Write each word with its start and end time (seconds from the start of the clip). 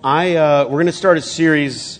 I, 0.00 0.36
uh, 0.36 0.62
we're 0.66 0.76
going 0.76 0.86
to 0.86 0.92
start 0.92 1.18
a 1.18 1.20
series 1.20 1.98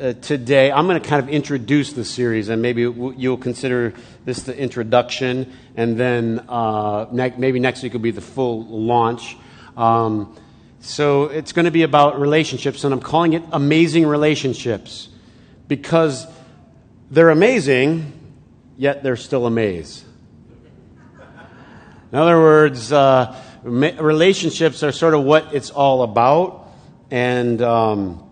uh, 0.00 0.14
today. 0.14 0.72
I'm 0.72 0.88
going 0.88 1.00
to 1.00 1.08
kind 1.08 1.22
of 1.22 1.28
introduce 1.28 1.92
the 1.92 2.04
series, 2.04 2.48
and 2.48 2.60
maybe 2.60 2.80
you'll 2.80 3.36
consider 3.36 3.94
this 4.24 4.42
the 4.42 4.58
introduction, 4.58 5.52
and 5.76 5.96
then 5.96 6.44
uh, 6.48 7.06
ne- 7.12 7.36
maybe 7.38 7.60
next 7.60 7.84
week 7.84 7.92
will 7.92 8.00
be 8.00 8.10
the 8.10 8.20
full 8.20 8.66
launch. 8.66 9.36
Um, 9.76 10.36
so 10.80 11.26
it's 11.26 11.52
going 11.52 11.66
to 11.66 11.70
be 11.70 11.84
about 11.84 12.20
relationships, 12.20 12.82
and 12.82 12.92
I'm 12.92 12.98
calling 12.98 13.34
it 13.34 13.44
Amazing 13.52 14.04
Relationships 14.04 15.08
because 15.68 16.26
they're 17.08 17.30
amazing, 17.30 18.14
yet 18.76 19.04
they're 19.04 19.14
still 19.14 19.46
a 19.46 19.50
maze. 19.50 20.04
In 22.10 22.18
other 22.18 22.36
words, 22.36 22.90
uh, 22.90 23.40
relationships 23.62 24.82
are 24.82 24.90
sort 24.90 25.14
of 25.14 25.22
what 25.22 25.54
it's 25.54 25.70
all 25.70 26.02
about 26.02 26.57
and 27.10 27.62
um, 27.62 28.28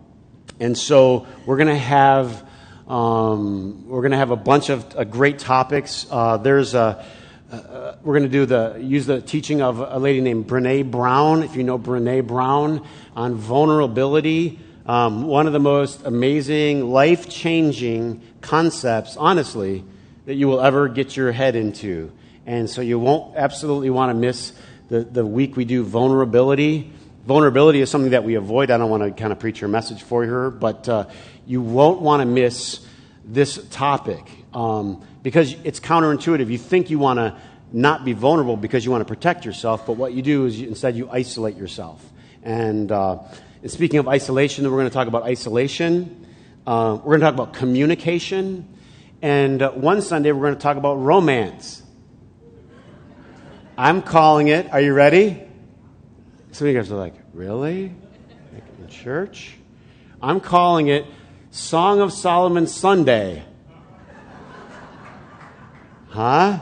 and 0.61 0.77
so 0.77 1.27
we're 1.45 1.57
going 1.57 1.69
to 1.69 1.77
have 1.77 2.47
um, 2.89 3.89
we're 3.89 4.03
going 4.03 4.13
to 4.13 4.19
have 4.19 4.31
a 4.31 4.37
bunch 4.37 4.69
of 4.69 4.97
uh, 4.97 5.05
great 5.05 5.39
topics. 5.39 6.07
Uh, 6.11 6.37
there's 6.37 6.75
a 6.75 7.05
uh, 7.51 7.95
we're 8.03 8.19
going 8.19 8.25
to 8.25 8.29
do 8.29 8.47
the 8.47 8.79
use 8.81 9.07
the 9.07 9.21
teaching 9.21 9.63
of 9.63 9.79
a 9.79 9.99
lady 9.99 10.21
named 10.21 10.47
Brene 10.47 10.91
Brown. 10.91 11.43
If 11.43 11.57
you 11.57 11.63
know 11.63 11.79
Brene 11.79 12.27
Brown 12.27 12.87
on 13.15 13.35
vulnerability, 13.35 14.59
um, 14.87 15.27
one 15.27 15.47
of 15.47 15.53
the 15.53 15.61
most 15.61 16.05
amazing, 16.05 16.91
life 16.91 17.29
changing 17.29 18.23
concepts, 18.41 19.17
honestly, 19.17 19.85
that 20.27 20.35
you 20.35 20.49
will 20.49 20.61
ever 20.61 20.89
get 20.89 21.17
your 21.17 21.33
head 21.33 21.57
into. 21.57 22.13
And 22.47 22.71
so 22.71 22.81
you 22.81 22.99
won't 22.99 23.37
absolutely 23.37 23.91
want 23.91 24.11
to 24.11 24.15
miss 24.15 24.53
the, 24.89 25.01
the 25.01 25.27
week 25.27 25.57
we 25.57 25.65
do 25.65 25.83
vulnerability. 25.83 26.93
Vulnerability 27.27 27.81
is 27.81 27.91
something 27.91 28.13
that 28.13 28.23
we 28.23 28.37
avoid. 28.37 28.71
I 28.71 28.79
don't 28.79 28.89
want 28.89 29.03
to 29.03 29.11
kind 29.11 29.33
of 29.33 29.41
preach 29.41 29.61
your 29.61 29.67
message 29.67 30.05
for 30.05 30.25
her, 30.25 30.49
but 30.49 30.89
uh, 30.89 31.07
you 31.45 31.61
won't 31.61 32.01
want 32.01 32.21
to 32.21 32.25
miss 32.25 32.87
this 33.25 33.59
topic 33.71 34.25
um, 34.55 35.05
because 35.25 35.57
it's 35.65 35.81
counterintuitive. 35.81 36.49
You 36.49 36.59
think 36.59 36.89
you 36.89 37.01
want 37.01 37.19
to 37.19 37.37
not 37.73 38.05
be 38.05 38.13
vulnerable 38.13 38.57
because 38.57 38.85
you 38.85 38.93
want 38.93 39.01
to 39.01 39.13
protect 39.13 39.45
yourself, 39.45 39.87
but 39.87 39.95
what 39.95 40.13
you 40.13 40.23
do 40.23 40.47
is 40.47 40.61
you, 40.61 40.69
instead 40.69 40.95
you 40.95 41.11
isolate 41.11 41.57
yourself. 41.57 42.01
And, 42.45 42.93
uh, 42.93 43.19
and, 43.61 43.73
speaking 43.73 43.99
of 43.99 44.07
isolation, 44.07 44.63
we're 44.65 44.79
going 44.79 44.89
to 44.89 44.95
talk 44.95 45.09
about 45.09 45.25
isolation. 45.25 46.29
Uh, 46.65 47.01
we're 47.03 47.19
going 47.19 47.21
to 47.23 47.27
talk 47.27 47.35
about 47.35 47.55
communication. 47.55 48.69
And 49.21 49.63
uh, 49.63 49.73
one 49.73 50.01
Sunday, 50.01 50.31
we're 50.31 50.47
going 50.47 50.55
to 50.55 50.61
talk 50.61 50.77
about 50.77 50.95
romance. 50.95 51.83
I'm 53.77 54.01
calling 54.01 54.47
it, 54.47 54.73
are 54.73 54.81
you 54.81 54.95
ready? 54.95 55.46
Some 56.57 56.69
of 56.69 56.73
you 56.73 56.81
guys 56.81 56.91
are 56.91 56.97
like, 56.97 57.13
really? 57.35 57.93
Like 58.55 58.65
in 58.79 58.89
church? 58.89 59.57
I'm 60.23 60.41
calling 60.41 60.89
it 60.89 61.05
Song 61.51 62.01
of 62.01 62.15
Solomon 62.15 62.67
Sunday. 62.67 63.45
Huh? 66.09 66.61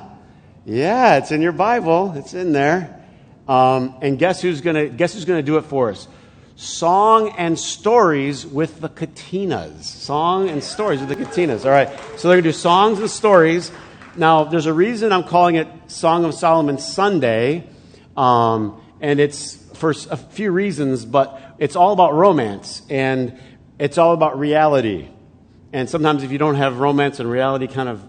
Yeah, 0.66 1.18
it's 1.18 1.30
in 1.30 1.42
your 1.42 1.52
Bible. 1.52 2.12
It's 2.16 2.34
in 2.34 2.50
there. 2.50 3.04
Um, 3.46 3.94
and 4.02 4.18
guess 4.18 4.42
who's 4.42 4.62
gonna 4.62 4.88
guess 4.88 5.14
who's 5.14 5.26
gonna 5.26 5.44
do 5.44 5.58
it 5.58 5.64
for 5.66 5.90
us? 5.90 6.08
Song 6.56 7.32
and 7.38 7.56
stories 7.56 8.44
with 8.44 8.80
the 8.80 8.88
Katinas. 8.88 9.84
Song 9.84 10.48
and 10.48 10.64
stories 10.64 10.98
with 10.98 11.08
the 11.08 11.24
Katinas. 11.24 11.64
All 11.64 11.70
right. 11.70 11.88
So 12.18 12.26
they're 12.26 12.38
gonna 12.38 12.50
do 12.50 12.52
songs 12.52 12.98
and 12.98 13.08
stories. 13.08 13.70
Now, 14.16 14.42
there's 14.42 14.66
a 14.66 14.74
reason 14.74 15.12
I'm 15.12 15.22
calling 15.22 15.54
it 15.54 15.68
Song 15.86 16.24
of 16.24 16.34
Solomon 16.34 16.78
Sunday, 16.78 17.68
um, 18.16 18.82
and 19.00 19.20
it's 19.20 19.63
for 19.74 19.90
a 19.90 20.16
few 20.16 20.50
reasons, 20.50 21.04
but 21.04 21.40
it's 21.58 21.76
all 21.76 21.92
about 21.92 22.14
romance 22.14 22.82
and 22.88 23.38
it's 23.78 23.98
all 23.98 24.14
about 24.14 24.38
reality. 24.38 25.08
And 25.72 25.90
sometimes 25.90 26.22
if 26.22 26.30
you 26.30 26.38
don't 26.38 26.54
have 26.54 26.78
romance 26.78 27.20
and 27.20 27.30
reality 27.30 27.66
kind 27.66 27.88
of, 27.88 28.02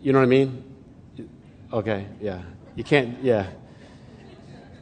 you 0.00 0.12
know 0.12 0.18
what 0.18 0.26
I 0.26 0.28
mean? 0.28 0.64
Okay, 1.72 2.06
yeah. 2.20 2.42
You 2.74 2.84
can't, 2.84 3.22
yeah. 3.22 3.48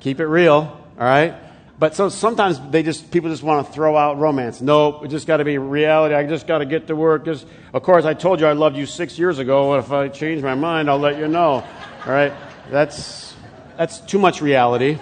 Keep 0.01 0.21
it 0.21 0.27
real, 0.27 0.55
all 0.55 0.81
right? 0.99 1.35
But 1.79 1.97
so 1.97 2.09
sometimes 2.09 2.61
they 2.71 2.83
just 2.83 3.11
people 3.11 3.31
just 3.31 3.43
want 3.43 3.67
to 3.67 3.73
throw 3.73 3.97
out 3.97 4.19
romance. 4.19 4.61
Nope, 4.61 5.05
it 5.05 5.09
just 5.09 5.27
got 5.27 5.39
to 5.39 5.45
be 5.45 5.59
reality. 5.59 6.15
I 6.15 6.25
just 6.25 6.47
got 6.47 6.59
to 6.59 6.67
get 6.67 6.87
to 6.87 6.97
work. 6.97 7.25
Just, 7.25 7.47
of 7.73 7.83
course, 7.83 8.05
I 8.05 8.15
told 8.15 8.41
you 8.41 8.47
I 8.47 8.53
loved 8.53 8.77
you 8.77 8.87
six 8.87 9.19
years 9.19 9.39
ago. 9.39 9.75
If 9.75 9.91
I 9.91 10.09
change 10.09 10.43
my 10.43 10.55
mind, 10.55 10.89
I'll 10.89 10.99
let 10.99 11.19
you 11.19 11.27
know. 11.27 11.65
All 12.07 12.13
right, 12.13 12.33
that's 12.71 13.35
that's 13.77 13.99
too 14.01 14.19
much 14.19 14.41
reality. 14.41 14.99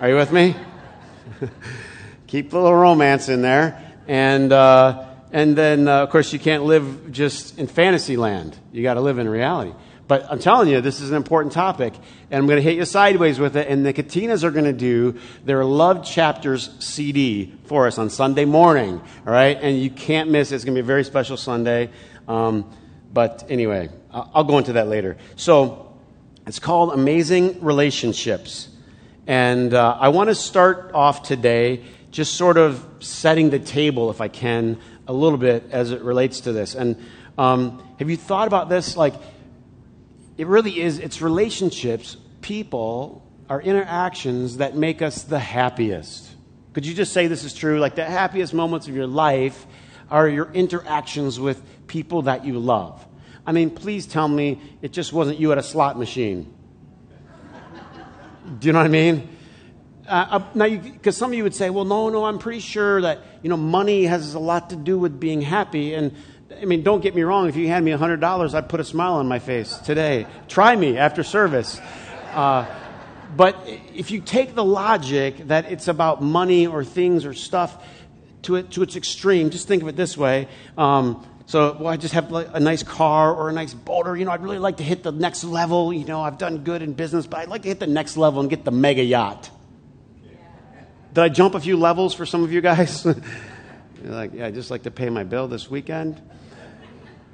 Are 0.00 0.08
you 0.08 0.16
with 0.16 0.32
me? 0.32 0.56
Keep 2.26 2.52
a 2.52 2.58
little 2.58 2.74
romance 2.74 3.28
in 3.28 3.42
there. 3.42 3.80
And, 4.08 4.52
uh, 4.52 5.06
and 5.30 5.56
then, 5.56 5.86
uh, 5.86 6.02
of 6.02 6.10
course, 6.10 6.32
you 6.32 6.40
can't 6.40 6.64
live 6.64 7.12
just 7.12 7.58
in 7.60 7.68
fantasy 7.68 8.16
land. 8.16 8.58
You 8.72 8.82
got 8.82 8.94
to 8.94 9.00
live 9.00 9.18
in 9.18 9.28
reality. 9.28 9.72
But 10.08 10.26
I'm 10.28 10.40
telling 10.40 10.68
you, 10.68 10.80
this 10.80 11.00
is 11.00 11.10
an 11.10 11.16
important 11.16 11.52
topic, 11.52 11.94
and 12.30 12.38
I'm 12.38 12.46
going 12.46 12.56
to 12.56 12.62
hit 12.62 12.74
you 12.74 12.84
sideways 12.84 13.38
with 13.38 13.56
it. 13.56 13.68
And 13.68 13.86
the 13.86 13.92
Katinas 13.92 14.42
are 14.42 14.50
going 14.50 14.64
to 14.64 14.72
do 14.72 15.16
their 15.44 15.64
Love 15.64 16.04
Chapters 16.04 16.70
CD 16.80 17.54
for 17.66 17.86
us 17.86 17.96
on 17.96 18.10
Sunday 18.10 18.44
morning, 18.44 19.00
all 19.26 19.32
right? 19.32 19.56
And 19.62 19.80
you 19.80 19.90
can't 19.90 20.28
miss 20.28 20.50
it. 20.50 20.56
It's 20.56 20.64
going 20.64 20.74
to 20.74 20.82
be 20.82 20.84
a 20.84 20.86
very 20.86 21.04
special 21.04 21.36
Sunday. 21.36 21.90
Um, 22.26 22.68
but 23.12 23.44
anyway, 23.48 23.90
I'll 24.10 24.44
go 24.44 24.58
into 24.58 24.72
that 24.72 24.88
later. 24.88 25.16
So 25.36 25.96
it's 26.48 26.58
called 26.58 26.92
Amazing 26.92 27.64
Relationships. 27.64 28.70
And 29.26 29.72
uh, 29.72 29.96
I 29.98 30.08
want 30.08 30.28
to 30.28 30.34
start 30.34 30.90
off 30.94 31.22
today 31.22 31.84
just 32.10 32.34
sort 32.34 32.58
of 32.58 32.86
setting 33.00 33.50
the 33.50 33.58
table, 33.58 34.10
if 34.10 34.20
I 34.20 34.28
can, 34.28 34.78
a 35.08 35.12
little 35.12 35.38
bit 35.38 35.64
as 35.70 35.90
it 35.90 36.02
relates 36.02 36.40
to 36.40 36.52
this. 36.52 36.74
And 36.74 36.96
um, 37.36 37.82
have 37.98 38.08
you 38.08 38.16
thought 38.16 38.46
about 38.46 38.68
this? 38.68 38.96
Like, 38.96 39.14
it 40.36 40.46
really 40.46 40.80
is, 40.80 40.98
it's 40.98 41.20
relationships, 41.20 42.16
people, 42.40 43.28
our 43.48 43.60
interactions 43.60 44.58
that 44.58 44.76
make 44.76 45.02
us 45.02 45.24
the 45.24 45.38
happiest. 45.38 46.30
Could 46.72 46.86
you 46.86 46.94
just 46.94 47.12
say 47.12 47.26
this 47.26 47.44
is 47.44 47.54
true? 47.54 47.80
Like, 47.80 47.96
the 47.96 48.04
happiest 48.04 48.54
moments 48.54 48.86
of 48.86 48.94
your 48.94 49.06
life 49.06 49.66
are 50.10 50.28
your 50.28 50.52
interactions 50.52 51.40
with 51.40 51.62
people 51.88 52.22
that 52.22 52.44
you 52.44 52.58
love. 52.58 53.04
I 53.46 53.52
mean, 53.52 53.70
please 53.70 54.06
tell 54.06 54.28
me 54.28 54.60
it 54.82 54.92
just 54.92 55.12
wasn't 55.12 55.40
you 55.40 55.50
at 55.50 55.58
a 55.58 55.62
slot 55.62 55.98
machine. 55.98 56.53
Do 58.44 58.66
you 58.66 58.72
know 58.72 58.80
what 58.80 58.86
I 58.86 58.90
mean? 58.90 59.28
Uh, 60.06 60.26
uh 60.30 60.44
now, 60.54 60.68
because 60.68 61.16
some 61.16 61.30
of 61.30 61.36
you 61.36 61.42
would 61.44 61.54
say, 61.54 61.70
well, 61.70 61.86
no, 61.86 62.10
no, 62.10 62.26
I'm 62.26 62.38
pretty 62.38 62.60
sure 62.60 63.00
that, 63.00 63.20
you 63.42 63.48
know, 63.48 63.56
money 63.56 64.04
has 64.04 64.34
a 64.34 64.38
lot 64.38 64.70
to 64.70 64.76
do 64.76 64.98
with 64.98 65.18
being 65.18 65.40
happy. 65.40 65.94
And, 65.94 66.12
I 66.60 66.66
mean, 66.66 66.82
don't 66.82 67.00
get 67.00 67.14
me 67.14 67.22
wrong. 67.22 67.48
If 67.48 67.56
you 67.56 67.68
hand 67.68 67.86
me 67.86 67.92
$100, 67.92 68.54
I'd 68.54 68.68
put 68.68 68.80
a 68.80 68.84
smile 68.84 69.14
on 69.14 69.28
my 69.28 69.38
face 69.38 69.78
today. 69.78 70.26
Try 70.46 70.76
me 70.76 70.98
after 70.98 71.22
service. 71.22 71.80
Uh, 72.32 72.66
but 73.34 73.56
if 73.94 74.10
you 74.10 74.20
take 74.20 74.54
the 74.54 74.64
logic 74.64 75.48
that 75.48 75.72
it's 75.72 75.88
about 75.88 76.22
money 76.22 76.66
or 76.66 76.84
things 76.84 77.24
or 77.24 77.32
stuff 77.32 77.82
to, 78.42 78.56
it, 78.56 78.70
to 78.72 78.82
its 78.82 78.94
extreme, 78.94 79.50
just 79.50 79.66
think 79.66 79.82
of 79.82 79.88
it 79.88 79.96
this 79.96 80.18
way. 80.18 80.48
Um, 80.76 81.26
so, 81.46 81.76
well, 81.78 81.88
I 81.88 81.96
just 81.96 82.14
have 82.14 82.32
a 82.32 82.60
nice 82.60 82.82
car 82.82 83.34
or 83.34 83.50
a 83.50 83.52
nice 83.52 83.74
boat, 83.74 84.06
or, 84.06 84.16
you 84.16 84.24
know, 84.24 84.30
I'd 84.30 84.42
really 84.42 84.58
like 84.58 84.78
to 84.78 84.82
hit 84.82 85.02
the 85.02 85.12
next 85.12 85.44
level. 85.44 85.92
You 85.92 86.04
know, 86.04 86.22
I've 86.22 86.38
done 86.38 86.64
good 86.64 86.80
in 86.80 86.94
business, 86.94 87.26
but 87.26 87.40
I'd 87.40 87.48
like 87.48 87.62
to 87.62 87.68
hit 87.68 87.80
the 87.80 87.86
next 87.86 88.16
level 88.16 88.40
and 88.40 88.48
get 88.48 88.64
the 88.64 88.70
mega 88.70 89.04
yacht. 89.04 89.50
Did 91.12 91.22
I 91.22 91.28
jump 91.28 91.54
a 91.54 91.60
few 91.60 91.76
levels 91.76 92.14
for 92.14 92.26
some 92.26 92.42
of 92.42 92.52
you 92.52 92.60
guys? 92.60 93.06
Like, 94.04 94.34
yeah, 94.34 94.46
I 94.46 94.50
just 94.50 94.70
like 94.70 94.82
to 94.82 94.90
pay 94.90 95.08
my 95.08 95.24
bill 95.24 95.48
this 95.48 95.70
weekend. 95.70 96.20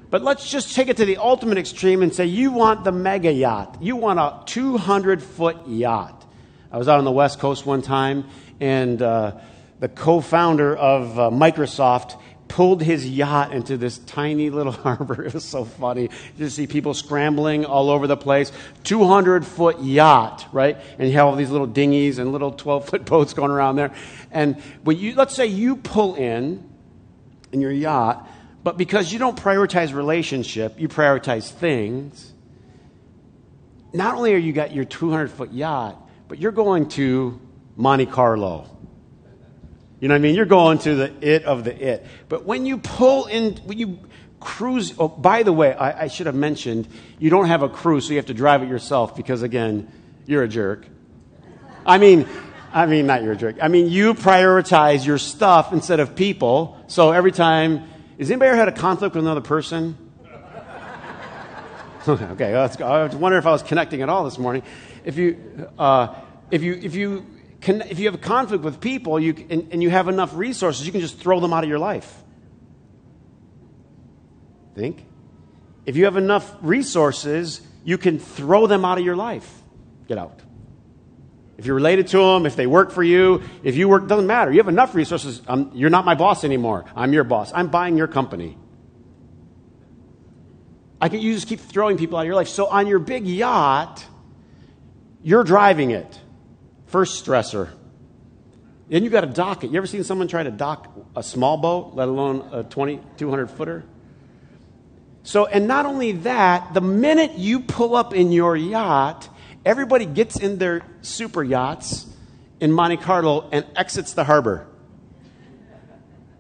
But 0.09 0.23
let's 0.23 0.49
just 0.49 0.75
take 0.75 0.89
it 0.89 0.99
to 0.99 1.05
the 1.05 1.17
ultimate 1.17 1.59
extreme 1.59 2.03
and 2.03 2.15
say 2.15 2.27
you 2.27 2.53
want 2.53 2.85
the 2.85 2.93
mega 2.93 3.33
yacht. 3.33 3.79
You 3.81 3.97
want 3.97 4.21
a 4.21 4.41
200 4.47 5.21
foot 5.21 5.67
yacht. 5.67 6.25
I 6.71 6.79
was 6.79 6.87
out 6.87 6.99
on 6.99 7.05
the 7.05 7.11
West 7.11 7.41
Coast 7.41 7.67
one 7.67 7.83
time, 7.83 8.25
and 8.61 9.03
uh, 9.03 9.39
the 9.81 9.89
co 9.89 10.21
founder 10.21 10.77
of 10.77 11.19
uh, 11.19 11.31
Microsoft 11.31 12.21
pulled 12.51 12.83
his 12.83 13.09
yacht 13.09 13.53
into 13.53 13.77
this 13.77 13.97
tiny 13.99 14.51
little 14.51 14.73
harbor. 14.87 15.25
It 15.25 15.33
was 15.33 15.45
so 15.45 15.65
funny. 15.65 16.11
You 16.37 16.51
see 16.51 16.67
people 16.67 16.93
scrambling 16.93 17.65
all 17.65 17.89
over 17.89 18.07
the 18.07 18.17
place. 18.17 18.53
200 18.85 19.47
foot 19.47 19.81
yacht, 19.81 20.47
right? 20.53 20.77
And 20.99 21.09
you 21.09 21.15
have 21.15 21.27
all 21.27 21.37
these 21.37 21.51
little 21.51 21.69
dinghies 21.69 22.19
and 22.19 22.33
little 22.33 22.53
12 22.53 22.89
foot 22.89 23.05
boats 23.07 23.33
going 23.33 23.51
around 23.51 23.77
there. 23.77 23.95
And 24.31 24.61
when 24.83 24.99
you, 24.99 25.15
let's 25.15 25.35
say 25.35 25.47
you 25.47 25.77
pull 25.77 26.17
in 26.17 26.69
in 27.53 27.61
your 27.61 27.73
yacht, 27.73 28.29
but 28.63 28.77
because 28.77 29.13
you 29.13 29.19
don't 29.19 29.39
prioritize 29.39 29.95
relationship, 29.95 30.79
you 30.79 30.89
prioritize 30.89 31.51
things. 31.51 32.35
Not 33.93 34.17
only 34.17 34.35
are 34.35 34.39
you 34.39 34.53
got 34.53 34.75
your 34.75 34.85
200 34.85 35.31
foot 35.31 35.53
yacht, 35.53 35.97
but 36.29 36.39
you're 36.39 36.53
going 36.53 36.89
to 36.91 37.41
Monte 37.77 38.07
Carlo 38.07 38.69
you 40.01 40.09
know 40.09 40.15
what 40.15 40.19
I 40.19 40.23
mean? 40.23 40.35
You're 40.35 40.47
going 40.47 40.79
to 40.79 40.95
the 40.95 41.13
it 41.21 41.45
of 41.45 41.65
the 41.65 41.93
it. 41.93 42.07
But 42.29 42.45
when 42.45 42.67
you 42.67 42.79
pull 42.79 43.27
in, 43.27 43.57
when 43.59 43.79
you 43.79 43.99
cruise, 44.41 44.95
oh, 44.99 45.09
by 45.09 45.43
the 45.43 45.53
way, 45.53 45.75
I, 45.75 46.05
I 46.05 46.07
should 46.09 46.27
have 46.27 46.35
mentioned, 46.35 46.89
you 47.19 47.31
don't 47.31 47.47
have 47.47 47.63
a 47.63 47.69
cruise, 47.69 48.07
so 48.07 48.11
you 48.11 48.17
have 48.17 48.27
to 48.27 48.35
drive 48.35 48.63
it 48.63 48.69
yourself 48.69 49.15
because, 49.15 49.43
again, 49.43 49.93
you're 50.27 50.43
a 50.43 50.49
jerk. 50.49 50.87
I 51.85 51.99
mean, 51.99 52.27
I 52.73 52.87
mean, 52.87 53.07
not 53.07 53.23
your 53.23 53.35
jerk. 53.35 53.57
I 53.61 53.69
mean, 53.69 53.89
you 53.89 54.15
prioritize 54.15 55.05
your 55.05 55.19
stuff 55.19 55.73
instead 55.73 56.01
of 56.01 56.15
people. 56.15 56.83
So 56.87 57.13
every 57.13 57.33
time, 57.33 57.89
has 58.19 58.31
anybody 58.31 58.49
ever 58.49 58.57
had 58.57 58.69
a 58.69 58.73
conflict 58.73 59.15
with 59.15 59.25
another 59.25 59.41
person? 59.41 59.97
okay, 62.09 62.57
let's. 62.57 62.81
I 62.81 63.05
was 63.05 63.15
wondering 63.15 63.41
if 63.41 63.47
I 63.47 63.51
was 63.51 63.63
connecting 63.63 64.03
at 64.03 64.09
all 64.09 64.25
this 64.25 64.39
morning. 64.39 64.63
If 65.05 65.17
you, 65.19 65.69
uh, 65.79 66.15
if 66.51 66.63
you, 66.63 66.75
if 66.75 66.95
you, 66.95 67.27
can, 67.61 67.83
if 67.83 67.99
you 67.99 68.07
have 68.07 68.15
a 68.15 68.19
conflict 68.19 68.65
with 68.65 68.81
people 68.81 69.21
you, 69.21 69.35
and, 69.51 69.69
and 69.73 69.83
you 69.83 69.91
have 69.91 70.09
enough 70.09 70.35
resources, 70.35 70.87
you 70.87 70.93
can 70.93 71.01
just 71.01 71.19
throw 71.19 71.41
them 71.41 71.53
out 71.53 71.63
of 71.63 71.69
your 71.69 71.79
life. 71.79 72.23
Think. 74.75 75.05
If 75.85 75.97
you 75.97 76.05
have 76.05 76.17
enough 76.17 76.51
resources, 76.63 77.61
you 77.85 77.99
can 77.99 78.19
throw 78.19 78.67
them 78.67 78.85
out 78.85 78.99
of 78.99 79.05
your 79.05 79.17
life. 79.17 79.63
Get 80.09 80.19
out. 80.19 80.41
If 81.59 81.67
you're 81.67 81.75
related 81.75 82.09
to 82.09 82.19
them, 82.19 82.47
if 82.47 82.57
they 82.57 82.67
work 82.67 82.91
for 82.91 83.03
you, 83.03 83.43
if 83.63 83.77
you 83.77 83.89
work, 83.89 84.09
doesn't 84.09 84.27
matter. 84.27 84.51
You 84.51 84.59
have 84.59 84.69
enough 84.69 84.95
resources. 84.95 85.43
Um, 85.47 85.71
you're 85.75 85.91
not 85.91 86.07
my 86.07 86.15
boss 86.15 86.45
anymore. 86.45 86.87
I'm 86.97 87.13
your 87.13 87.25
boss. 87.25 87.53
I'm 87.55 87.69
buying 87.69 87.99
your 87.99 88.07
company. 88.07 88.57
I 91.01 91.09
can, 91.09 91.21
you 91.21 91.35
just 91.35 91.49
keep 91.49 91.61
throwing 91.61 91.99
people 91.99 92.17
out 92.17 92.23
of 92.23 92.27
your 92.27 92.35
life. 92.35 92.49
So 92.49 92.67
on 92.67 92.87
your 92.87 92.99
big 92.99 93.27
yacht, 93.27 94.05
you're 95.23 95.45
driving 95.45 95.91
it. 95.91 96.20
First 96.91 97.25
stressor. 97.25 97.71
Then 98.89 99.05
you 99.05 99.11
got 99.11 99.21
to 99.21 99.29
dock 99.29 99.63
it. 99.63 99.71
You 99.71 99.77
ever 99.77 99.87
seen 99.87 100.03
someone 100.03 100.27
try 100.27 100.43
to 100.43 100.51
dock 100.51 100.93
a 101.15 101.23
small 101.23 101.57
boat, 101.57 101.95
let 101.95 102.09
alone 102.09 102.49
a 102.53 102.65
20, 102.65 103.01
200 103.17 103.51
footer? 103.51 103.85
So, 105.23 105.47
and 105.47 105.69
not 105.69 105.87
only 105.87 106.13
that, 106.13 106.75
the 106.75 106.81
minute 106.81 107.39
you 107.39 107.61
pull 107.61 107.95
up 107.95 108.13
in 108.13 108.33
your 108.33 108.57
yacht, 108.57 109.29
everybody 109.65 110.07
gets 110.07 110.37
in 110.41 110.59
their 110.59 110.83
super 111.03 111.45
yachts 111.45 112.07
in 112.59 112.73
Monte 112.73 112.97
Carlo 112.97 113.49
and 113.53 113.65
exits 113.77 114.15
the 114.15 114.25
harbor. 114.25 114.67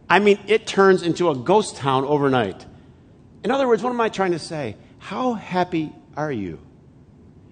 I 0.08 0.18
mean, 0.18 0.40
it 0.48 0.66
turns 0.66 1.04
into 1.04 1.30
a 1.30 1.36
ghost 1.36 1.76
town 1.76 2.04
overnight. 2.04 2.66
In 3.44 3.52
other 3.52 3.68
words, 3.68 3.84
what 3.84 3.90
am 3.90 4.00
I 4.00 4.08
trying 4.08 4.32
to 4.32 4.40
say? 4.40 4.76
How 4.98 5.34
happy 5.34 5.92
are 6.16 6.32
you? 6.32 6.58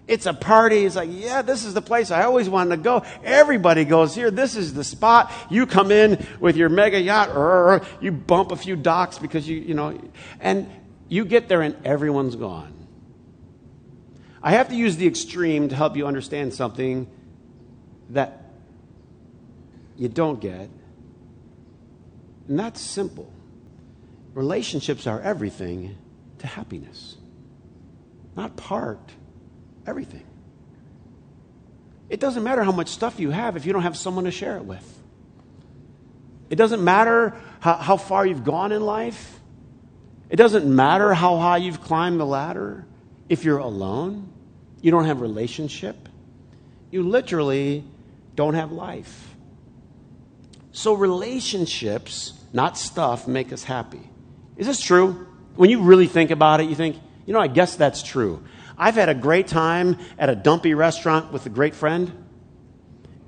It's 0.09 0.25
a 0.25 0.33
party. 0.33 0.87
It's 0.87 0.97
like, 0.97 1.11
yeah, 1.13 1.43
this 1.43 1.65
is 1.65 1.75
the 1.75 1.83
place 1.83 2.11
I 2.11 2.25
always 2.25 2.49
wanted 2.49 2.77
to 2.77 2.83
go. 2.83 3.05
Everybody 3.23 3.85
goes 3.85 4.15
here. 4.15 4.31
This 4.31 4.57
is 4.57 4.73
the 4.73 4.83
spot. 4.83 5.31
You 5.51 5.67
come 5.67 5.93
in 5.93 6.27
with 6.41 6.57
your 6.57 6.71
mega 6.71 6.99
yacht, 6.99 7.85
you 8.01 8.11
bump 8.11 8.51
a 8.51 8.57
few 8.57 8.75
docks 8.75 9.19
because 9.19 9.47
you, 9.47 9.59
you 9.59 9.75
know, 9.75 10.01
and 10.41 10.69
you 11.09 11.27
get 11.27 11.49
there 11.49 11.61
and 11.61 11.77
everyone's 11.85 12.37
gone. 12.37 12.75
I 14.43 14.53
have 14.53 14.71
to 14.71 14.75
use 14.75 14.97
the 14.97 15.07
extreme 15.07 15.69
to 15.69 15.77
help 15.77 15.97
you 15.97 16.07
understand 16.07 16.55
something 16.55 17.07
that 18.11 18.45
you 19.97 20.09
don't 20.09 20.41
get. 20.41 20.71
And 22.49 22.59
that's 22.59 22.81
simple. 22.81 23.31
Relationships 24.33 25.07
are 25.07 25.21
everything 25.21 25.99
to 26.39 26.47
happiness, 26.47 27.17
not 28.37 28.57
part, 28.57 29.01
everything. 29.88 30.25
It 32.08 32.20
doesn't 32.20 32.43
matter 32.43 32.62
how 32.62 32.73
much 32.73 32.88
stuff 32.88 33.20
you 33.20 33.31
have 33.31 33.56
if 33.56 33.67
you 33.67 33.73
don't 33.73 33.82
have 33.82 33.96
someone 33.96 34.25
to 34.25 34.31
share 34.31 34.56
it 34.56 34.64
with. 34.64 34.85
It 36.50 36.56
doesn't 36.56 36.82
matter 36.82 37.37
how, 37.61 37.75
how 37.75 37.96
far 37.96 38.26
you've 38.26 38.44
gone 38.44 38.73
in 38.73 38.82
life. 38.82 39.38
It 40.31 40.37
doesn't 40.37 40.64
matter 40.64 41.12
how 41.12 41.37
high 41.37 41.58
you've 41.58 41.81
climbed 41.81 42.20
the 42.20 42.26
ladder. 42.26 42.87
If 43.29 43.44
you're 43.44 43.58
alone, 43.58 44.32
you 44.81 44.90
don't 44.90 45.05
have 45.05 45.20
relationship, 45.20 46.08
you 46.90 47.02
literally 47.02 47.85
don't 48.35 48.55
have 48.55 48.73
life. 48.73 49.35
So 50.73 50.94
relationships, 50.94 52.32
not 52.52 52.79
stuff, 52.79 53.26
make 53.26 53.52
us 53.52 53.64
happy. 53.64 54.08
Is 54.56 54.67
this 54.67 54.81
true? 54.81 55.26
When 55.56 55.70
you 55.70 55.82
really 55.82 56.06
think 56.06 56.31
about 56.31 56.61
it, 56.61 56.69
you 56.69 56.75
think, 56.75 56.96
you 57.26 57.32
know, 57.32 57.40
I 57.40 57.49
guess 57.49 57.76
that's 57.76 58.02
true. 58.02 58.43
I've 58.79 58.95
had 58.95 59.09
a 59.09 59.15
great 59.15 59.49
time 59.49 59.99
at 60.19 60.31
a 60.31 60.37
dumpy 60.37 60.73
restaurant 60.73 61.33
with 61.33 61.45
a 61.47 61.49
great 61.49 61.75
friend, 61.75 62.13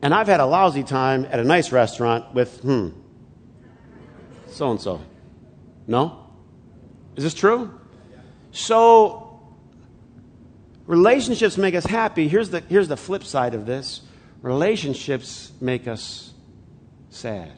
and 0.01 0.15
I've 0.15 0.29
had 0.29 0.39
a 0.39 0.47
lousy 0.47 0.85
time 0.85 1.27
at 1.29 1.41
a 1.41 1.45
nice 1.45 1.73
restaurant 1.73 2.33
with, 2.33 2.61
hmm, 2.61 2.91
so 4.47 4.71
and 4.71 4.81
so. 4.81 5.01
No? 5.87 6.27
Is 7.17 7.25
this 7.25 7.35
true? 7.35 7.79
So, 8.53 9.43
relationships 10.87 11.59
make 11.59 11.75
us 11.75 11.85
happy. 11.85 12.29
Here's 12.29 12.51
the, 12.51 12.61
here's 12.61 12.89
the 12.89 12.97
flip 12.97 13.25
side 13.25 13.55
of 13.55 13.67
this 13.67 14.03
relationships 14.43 15.53
make 15.61 15.87
us 15.87 16.33
sad. 17.11 17.53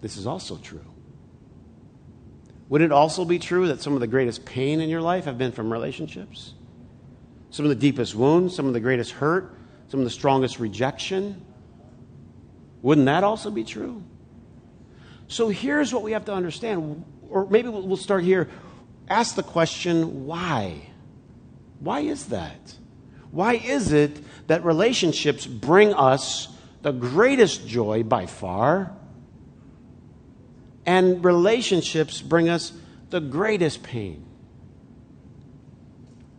This 0.00 0.16
is 0.16 0.26
also 0.26 0.56
true. 0.58 0.93
Would 2.68 2.80
it 2.80 2.92
also 2.92 3.24
be 3.24 3.38
true 3.38 3.68
that 3.68 3.82
some 3.82 3.94
of 3.94 4.00
the 4.00 4.06
greatest 4.06 4.44
pain 4.44 4.80
in 4.80 4.88
your 4.88 5.02
life 5.02 5.26
have 5.26 5.36
been 5.38 5.52
from 5.52 5.72
relationships? 5.72 6.54
Some 7.50 7.64
of 7.64 7.68
the 7.68 7.76
deepest 7.76 8.14
wounds, 8.14 8.54
some 8.54 8.66
of 8.66 8.72
the 8.72 8.80
greatest 8.80 9.12
hurt, 9.12 9.54
some 9.88 10.00
of 10.00 10.04
the 10.04 10.10
strongest 10.10 10.58
rejection? 10.58 11.44
Wouldn't 12.82 13.06
that 13.06 13.22
also 13.22 13.50
be 13.50 13.64
true? 13.64 14.02
So 15.28 15.48
here's 15.48 15.92
what 15.92 16.02
we 16.02 16.12
have 16.12 16.24
to 16.26 16.32
understand, 16.32 17.04
or 17.28 17.46
maybe 17.46 17.68
we'll 17.68 17.96
start 17.96 18.24
here. 18.24 18.48
Ask 19.08 19.36
the 19.36 19.42
question, 19.42 20.26
why? 20.26 20.88
Why 21.80 22.00
is 22.00 22.26
that? 22.26 22.74
Why 23.30 23.54
is 23.54 23.92
it 23.92 24.18
that 24.46 24.64
relationships 24.64 25.46
bring 25.46 25.92
us 25.92 26.48
the 26.82 26.92
greatest 26.92 27.66
joy 27.66 28.02
by 28.02 28.26
far? 28.26 28.96
And 30.86 31.24
relationships 31.24 32.20
bring 32.20 32.48
us 32.48 32.72
the 33.10 33.20
greatest 33.20 33.82
pain. 33.82 34.24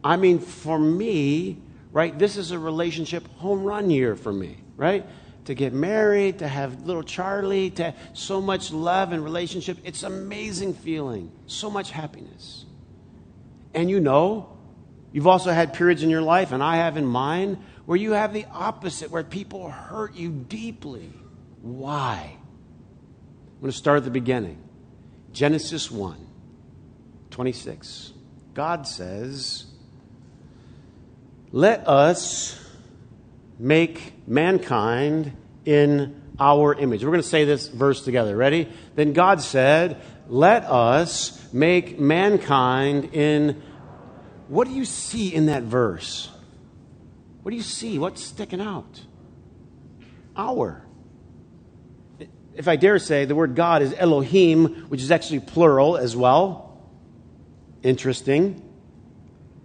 I 0.04 0.18
mean, 0.18 0.40
for 0.40 0.78
me, 0.78 1.58
right, 1.92 2.18
this 2.18 2.38
is 2.38 2.52
a 2.52 2.60
relationship 2.60 3.28
home 3.38 3.64
run 3.64 3.90
year 3.90 4.16
for 4.16 4.32
me, 4.32 4.58
right? 4.78 5.04
To 5.46 5.56
get 5.56 5.74
married, 5.74 6.40
to 6.40 6.48
have 6.48 6.86
little 6.86 7.02
Charlie, 7.02 7.72
to 7.72 7.96
so 8.14 8.40
much 8.40 8.72
love 8.72 9.14
and 9.14 9.24
relationship. 9.24 9.80
It's 9.84 10.04
amazing 10.04 10.76
feeling, 10.76 11.32
so 11.48 11.72
much 11.72 11.90
happiness. 11.90 12.66
And 13.74 13.90
you 13.90 14.00
know, 14.00 14.58
you've 15.12 15.28
also 15.28 15.52
had 15.52 15.74
periods 15.74 16.04
in 16.04 16.10
your 16.12 16.22
life, 16.22 16.52
and 16.52 16.62
I 16.62 16.78
have 16.78 16.98
in 16.98 17.06
mine, 17.06 17.64
where 17.86 17.98
you 17.98 18.12
have 18.12 18.32
the 18.32 18.46
opposite, 18.52 19.10
where 19.10 19.24
people 19.24 19.70
hurt 19.70 20.16
you 20.16 20.30
deeply. 20.30 21.12
Why? 21.62 22.38
I'm 23.56 23.62
going 23.62 23.72
to 23.72 23.78
start 23.78 23.98
at 23.98 24.04
the 24.04 24.12
beginning. 24.12 24.62
Genesis 25.32 25.90
1 25.90 26.18
26. 27.30 28.12
God 28.54 28.86
says, 28.86 29.66
Let 31.52 31.88
us 31.88 32.60
make 33.58 34.28
mankind 34.28 35.36
in 35.64 36.22
our 36.38 36.74
image. 36.74 37.04
We're 37.04 37.12
going 37.12 37.22
to 37.22 37.28
say 37.28 37.46
this 37.46 37.70
verse 37.70 38.04
together. 38.04 38.36
Ready? 38.36 38.70
Then 38.96 39.14
God 39.14 39.42
said, 39.42 40.02
Let 40.28 40.64
us 40.66 41.42
make 41.54 41.98
mankind 41.98 43.14
in. 43.14 43.62
What 44.50 44.68
do 44.68 44.74
you 44.74 44.86
see 44.86 45.34
in 45.34 45.48
that 45.48 45.64
verse? 45.64 46.30
What 47.42 47.52
do 47.52 47.58
you 47.58 47.64
see? 47.64 48.00
What's 48.00 48.24
sticking 48.24 48.62
out? 48.62 49.02
Our 50.36 50.85
if 52.56 52.68
I 52.68 52.76
dare 52.76 53.00
say, 53.00 53.26
the 53.26 53.36
word 53.36 53.56
God 53.56 53.82
is 53.82 53.94
Elohim, 53.94 54.86
which 54.90 55.02
is 55.02 55.12
actually 55.12 55.42
plural 55.42 55.98
as 55.98 56.16
well. 56.16 56.80
Interesting. 57.84 58.62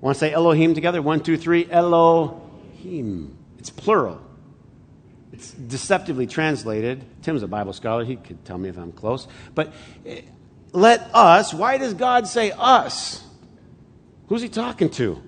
Want 0.01 0.17
to 0.17 0.19
say 0.19 0.33
Elohim 0.33 0.75
together? 0.75 1.01
One, 1.01 1.21
two, 1.21 1.37
three. 1.37 1.71
Elohim. 1.71 3.37
It's 3.59 3.71
plural. 3.71 4.21
It's 5.33 5.53
deceptively 5.53 6.27
translated. 6.27 7.05
Tim's 7.23 7.43
a 7.43 7.49
Bible 7.49 7.73
scholar. 7.73 8.05
He 8.05 8.17
could 8.17 8.45
tell 8.45 8.59
me 8.59 8.69
if 8.69 8.77
I'm 8.77 8.93
close. 8.93 9.29
But 9.55 9.73
eh, 10.05 10.23
let 10.73 11.09
us, 11.15 11.55
why 11.55 11.79
does 11.79 11.95
God 11.95 12.27
say 12.27 12.51
us? 12.51 13.25
Who's 14.29 14.43
he 14.43 14.49
talking 14.49 14.91
to? 14.91 15.23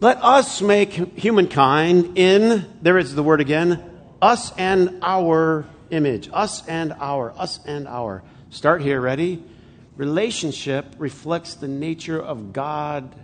Let 0.00 0.22
us 0.22 0.60
make 0.60 0.92
humankind 0.92 2.18
in, 2.18 2.66
there 2.82 2.98
is 2.98 3.14
the 3.14 3.22
word 3.22 3.40
again, 3.40 3.93
us 4.24 4.56
and 4.56 5.00
our 5.02 5.66
image. 5.90 6.30
Us 6.32 6.66
and 6.66 6.94
our. 6.94 7.32
Us 7.38 7.60
and 7.66 7.86
our. 7.86 8.22
Start 8.48 8.80
here, 8.80 9.00
ready? 9.00 9.44
Relationship 9.96 10.94
reflects 10.96 11.54
the 11.54 11.68
nature 11.68 12.20
of 12.20 12.52
God. 12.54 13.14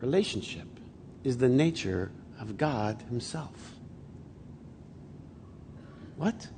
Relationship 0.00 0.66
is 1.24 1.36
the 1.36 1.48
nature 1.48 2.10
of 2.40 2.56
God 2.56 3.02
Himself. 3.10 3.74
What? 6.16 6.48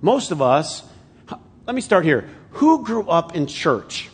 Most 0.00 0.30
of 0.30 0.40
us, 0.40 0.82
let 1.66 1.74
me 1.74 1.82
start 1.82 2.06
here. 2.06 2.26
Who 2.52 2.82
grew 2.82 3.06
up 3.08 3.36
in 3.36 3.46
church? 3.46 4.08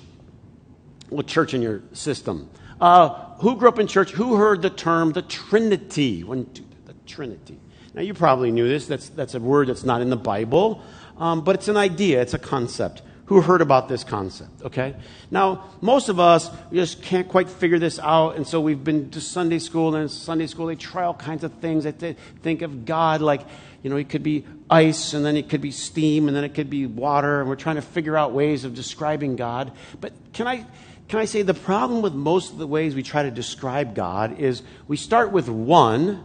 What 1.09 1.29
church 1.29 1.55
in 1.55 1.63
your 1.63 1.83
system? 1.93 2.51
Uh, 2.81 3.26
who 3.41 3.57
grew 3.57 3.69
up 3.69 3.79
in 3.79 3.87
church? 3.87 4.13
Who 4.13 4.37
heard 4.37 4.63
the 4.63 4.71
term 4.71 5.13
the 5.13 5.23
Trinity? 5.23 6.23
Two, 6.23 6.65
the 6.87 6.95
Trinity. 7.07 7.59
Now, 7.95 8.03
you 8.03 8.15
probably 8.15 8.51
knew 8.51 8.69
this. 8.69 8.87
That's, 8.87 9.09
that's 9.09 9.35
a 9.35 9.41
word 9.41 9.69
that's 9.69 9.85
not 9.85 10.03
in 10.03 10.11
the 10.11 10.17
Bible, 10.17 10.83
um, 11.17 11.43
but 11.43 11.55
it's 11.55 11.69
an 11.69 11.77
idea, 11.77 12.21
it's 12.21 12.35
a 12.35 12.39
concept. 12.39 13.03
Who 13.27 13.41
heard 13.41 13.61
about 13.61 13.89
this 13.89 14.05
concept, 14.05 14.63
okay? 14.63 14.95
Now, 15.33 15.65
most 15.81 16.09
of 16.09 16.21
us 16.21 16.49
just 16.73 17.03
can't 17.03 17.27
quite 17.27 17.49
figure 17.49 17.79
this 17.79 17.99
out, 17.99 18.37
and 18.37 18.47
so 18.47 18.61
we've 18.61 18.85
been 18.85 19.11
to 19.11 19.21
Sunday 19.21 19.59
school, 19.59 19.97
and 19.97 20.09
Sunday 20.09 20.47
school 20.47 20.67
they 20.67 20.77
try 20.77 21.03
all 21.03 21.15
kinds 21.15 21.43
of 21.43 21.53
things. 21.55 21.83
They 21.83 22.15
think 22.43 22.63
of 22.63 22.85
God 22.85 23.23
like, 23.23 23.41
you 23.83 23.91
know, 23.91 23.97
it 23.97 24.11
could 24.11 24.23
be 24.23 24.45
ice, 24.71 25.13
and 25.13 25.25
then 25.27 25.37
it 25.37 25.49
could 25.49 25.61
be 25.61 25.73
steam, 25.73 26.29
and 26.29 26.37
then 26.37 26.45
it 26.45 26.55
could 26.55 26.71
be 26.71 26.87
water, 26.87 27.41
and 27.41 27.49
we're 27.49 27.57
trying 27.57 27.77
to 27.77 27.83
figure 27.83 28.17
out 28.17 28.31
ways 28.31 28.65
of 28.65 28.75
describing 28.75 29.35
God. 29.35 29.73
But 30.01 30.13
can 30.33 30.47
I, 30.47 30.65
can 31.09 31.21
I 31.21 31.25
say 31.25 31.43
the 31.43 31.55
problem 31.55 32.03
with 32.03 32.15
most 32.15 32.53
of 32.53 32.59
the 32.59 32.67
ways 32.67 32.95
we 32.95 33.03
try 33.03 33.23
to 33.23 33.31
describe 33.31 33.95
God 33.95 34.41
is 34.41 34.63
we 34.89 34.97
start 34.97 35.31
with 35.31 35.49
one, 35.49 36.25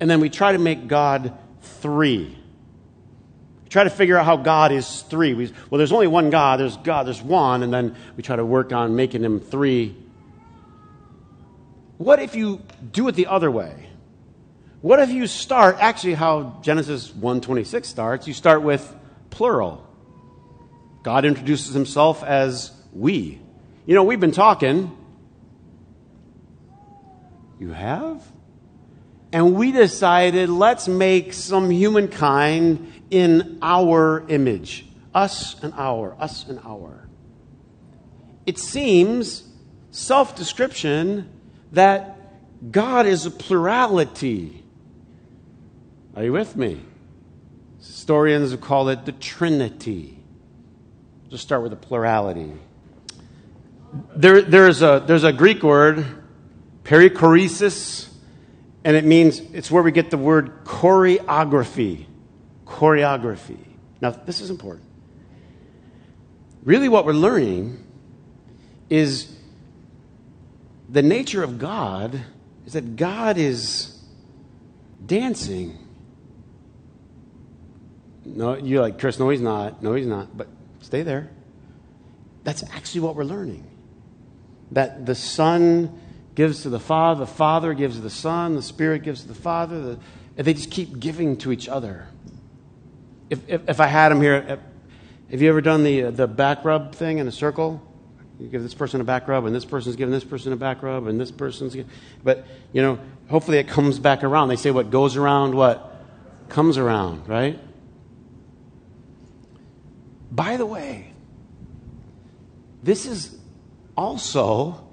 and 0.00 0.10
then 0.10 0.20
we 0.20 0.28
try 0.28 0.52
to 0.52 0.58
make 0.58 0.88
God 0.88 1.32
three 1.60 2.36
We 3.62 3.68
try 3.68 3.84
to 3.84 3.90
figure 3.90 4.18
out 4.18 4.26
how 4.26 4.36
God 4.36 4.72
is 4.72 5.02
three. 5.02 5.34
We, 5.34 5.52
well, 5.70 5.78
there's 5.78 5.92
only 5.92 6.08
one 6.08 6.30
God, 6.30 6.58
there's 6.58 6.76
God, 6.78 7.06
there's 7.06 7.22
one, 7.22 7.62
and 7.62 7.72
then 7.72 7.94
we 8.16 8.24
try 8.24 8.34
to 8.34 8.44
work 8.44 8.72
on 8.72 8.96
making 8.96 9.22
him 9.22 9.38
three. 9.38 9.94
What 11.98 12.18
if 12.18 12.34
you 12.34 12.60
do 12.90 13.06
it 13.06 13.14
the 13.14 13.28
other 13.28 13.50
way? 13.50 13.88
What 14.80 14.98
if 14.98 15.10
you 15.12 15.28
start 15.28 15.76
actually 15.78 16.14
how 16.14 16.58
Genesis 16.62 17.08
1:26 17.08 17.86
starts? 17.88 18.26
You 18.26 18.34
start 18.34 18.62
with 18.62 18.92
plural. 19.30 19.86
God 21.04 21.24
introduces 21.24 21.72
himself 21.72 22.24
as 22.24 22.72
we. 22.92 23.40
You 23.84 23.94
know, 23.94 24.04
we've 24.04 24.20
been 24.20 24.32
talking. 24.32 24.96
You 27.58 27.70
have? 27.70 28.24
And 29.32 29.54
we 29.54 29.72
decided 29.72 30.48
let's 30.48 30.88
make 30.88 31.32
some 31.32 31.70
humankind 31.70 32.92
in 33.10 33.58
our 33.62 34.24
image. 34.28 34.86
Us 35.14 35.62
and 35.62 35.72
our, 35.76 36.14
us 36.20 36.48
and 36.48 36.60
our. 36.64 37.08
It 38.46 38.58
seems, 38.58 39.44
self 39.90 40.36
description, 40.36 41.28
that 41.72 42.18
God 42.70 43.06
is 43.06 43.26
a 43.26 43.30
plurality. 43.30 44.64
Are 46.14 46.24
you 46.24 46.32
with 46.32 46.56
me? 46.56 46.80
Historians 47.78 48.54
call 48.56 48.88
it 48.90 49.06
the 49.06 49.12
Trinity. 49.12 50.18
Just 51.30 51.42
start 51.42 51.62
with 51.62 51.72
a 51.72 51.76
plurality. 51.76 52.52
There, 54.16 54.42
there's, 54.42 54.82
a, 54.82 55.02
there's 55.06 55.24
a 55.24 55.32
Greek 55.32 55.62
word, 55.62 56.06
perichoresis, 56.84 58.08
and 58.84 58.96
it 58.96 59.04
means 59.04 59.40
it's 59.40 59.70
where 59.70 59.82
we 59.82 59.92
get 59.92 60.10
the 60.10 60.18
word 60.18 60.64
choreography 60.64 62.06
choreography. 62.72 63.58
Now, 64.00 64.10
this 64.10 64.40
is 64.40 64.50
important. 64.50 64.86
Really, 66.64 66.88
what 66.88 67.04
we're 67.04 67.12
learning 67.12 67.84
is 68.88 69.34
the 70.88 71.02
nature 71.02 71.42
of 71.42 71.58
God 71.58 72.20
is 72.66 72.72
that 72.72 72.96
God 72.96 73.36
is 73.36 73.98
dancing. 75.04 75.78
No, 78.24 78.56
you're 78.56 78.82
like, 78.82 78.98
Chris, 78.98 79.18
no, 79.18 79.28
he's 79.28 79.40
not. 79.40 79.82
No, 79.82 79.94
he's 79.94 80.06
not. 80.06 80.36
But 80.36 80.48
stay 80.80 81.02
there. 81.02 81.30
That's 82.44 82.62
actually 82.62 83.02
what 83.02 83.16
we're 83.16 83.24
learning. 83.24 83.66
That 84.72 85.06
the 85.06 85.14
Son 85.14 86.00
gives 86.34 86.62
to 86.62 86.70
the 86.70 86.80
Father, 86.80 87.20
the 87.20 87.26
Father 87.26 87.74
gives 87.74 87.96
to 87.96 88.02
the 88.02 88.10
Son, 88.10 88.54
the 88.54 88.62
Spirit 88.62 89.02
gives 89.02 89.22
to 89.22 89.28
the 89.28 89.34
Father, 89.34 89.80
the, 89.80 89.98
and 90.36 90.46
they 90.46 90.54
just 90.54 90.70
keep 90.70 90.98
giving 90.98 91.36
to 91.38 91.52
each 91.52 91.68
other 91.68 92.08
if, 93.32 93.48
if, 93.48 93.66
if 93.66 93.80
I 93.80 93.86
had 93.86 94.10
them 94.10 94.20
here, 94.20 94.60
have 95.30 95.40
you 95.40 95.48
ever 95.48 95.62
done 95.62 95.84
the, 95.84 96.04
uh, 96.04 96.10
the 96.10 96.26
back 96.26 96.66
rub 96.66 96.94
thing 96.94 97.16
in 97.16 97.26
a 97.26 97.32
circle? 97.32 97.80
You 98.38 98.48
give 98.48 98.62
this 98.62 98.74
person 98.74 99.00
a 99.00 99.04
back 99.04 99.26
rub, 99.26 99.46
and 99.46 99.54
this 99.54 99.64
person's 99.64 99.96
giving 99.96 100.12
this 100.12 100.24
person 100.24 100.52
a 100.52 100.56
back 100.56 100.82
rub, 100.82 101.06
and 101.06 101.18
this 101.18 101.30
person's. 101.30 101.74
Giving, 101.74 101.90
but, 102.22 102.44
you 102.74 102.82
know, 102.82 102.98
hopefully 103.30 103.56
it 103.56 103.68
comes 103.68 103.98
back 103.98 104.22
around. 104.22 104.48
They 104.48 104.56
say 104.56 104.70
what 104.70 104.90
goes 104.90 105.16
around, 105.16 105.54
what 105.54 106.04
comes 106.50 106.76
around, 106.76 107.26
right? 107.26 107.58
By 110.30 110.58
the 110.58 110.66
way, 110.66 111.14
this 112.82 113.06
is 113.06 113.38
also 114.02 114.84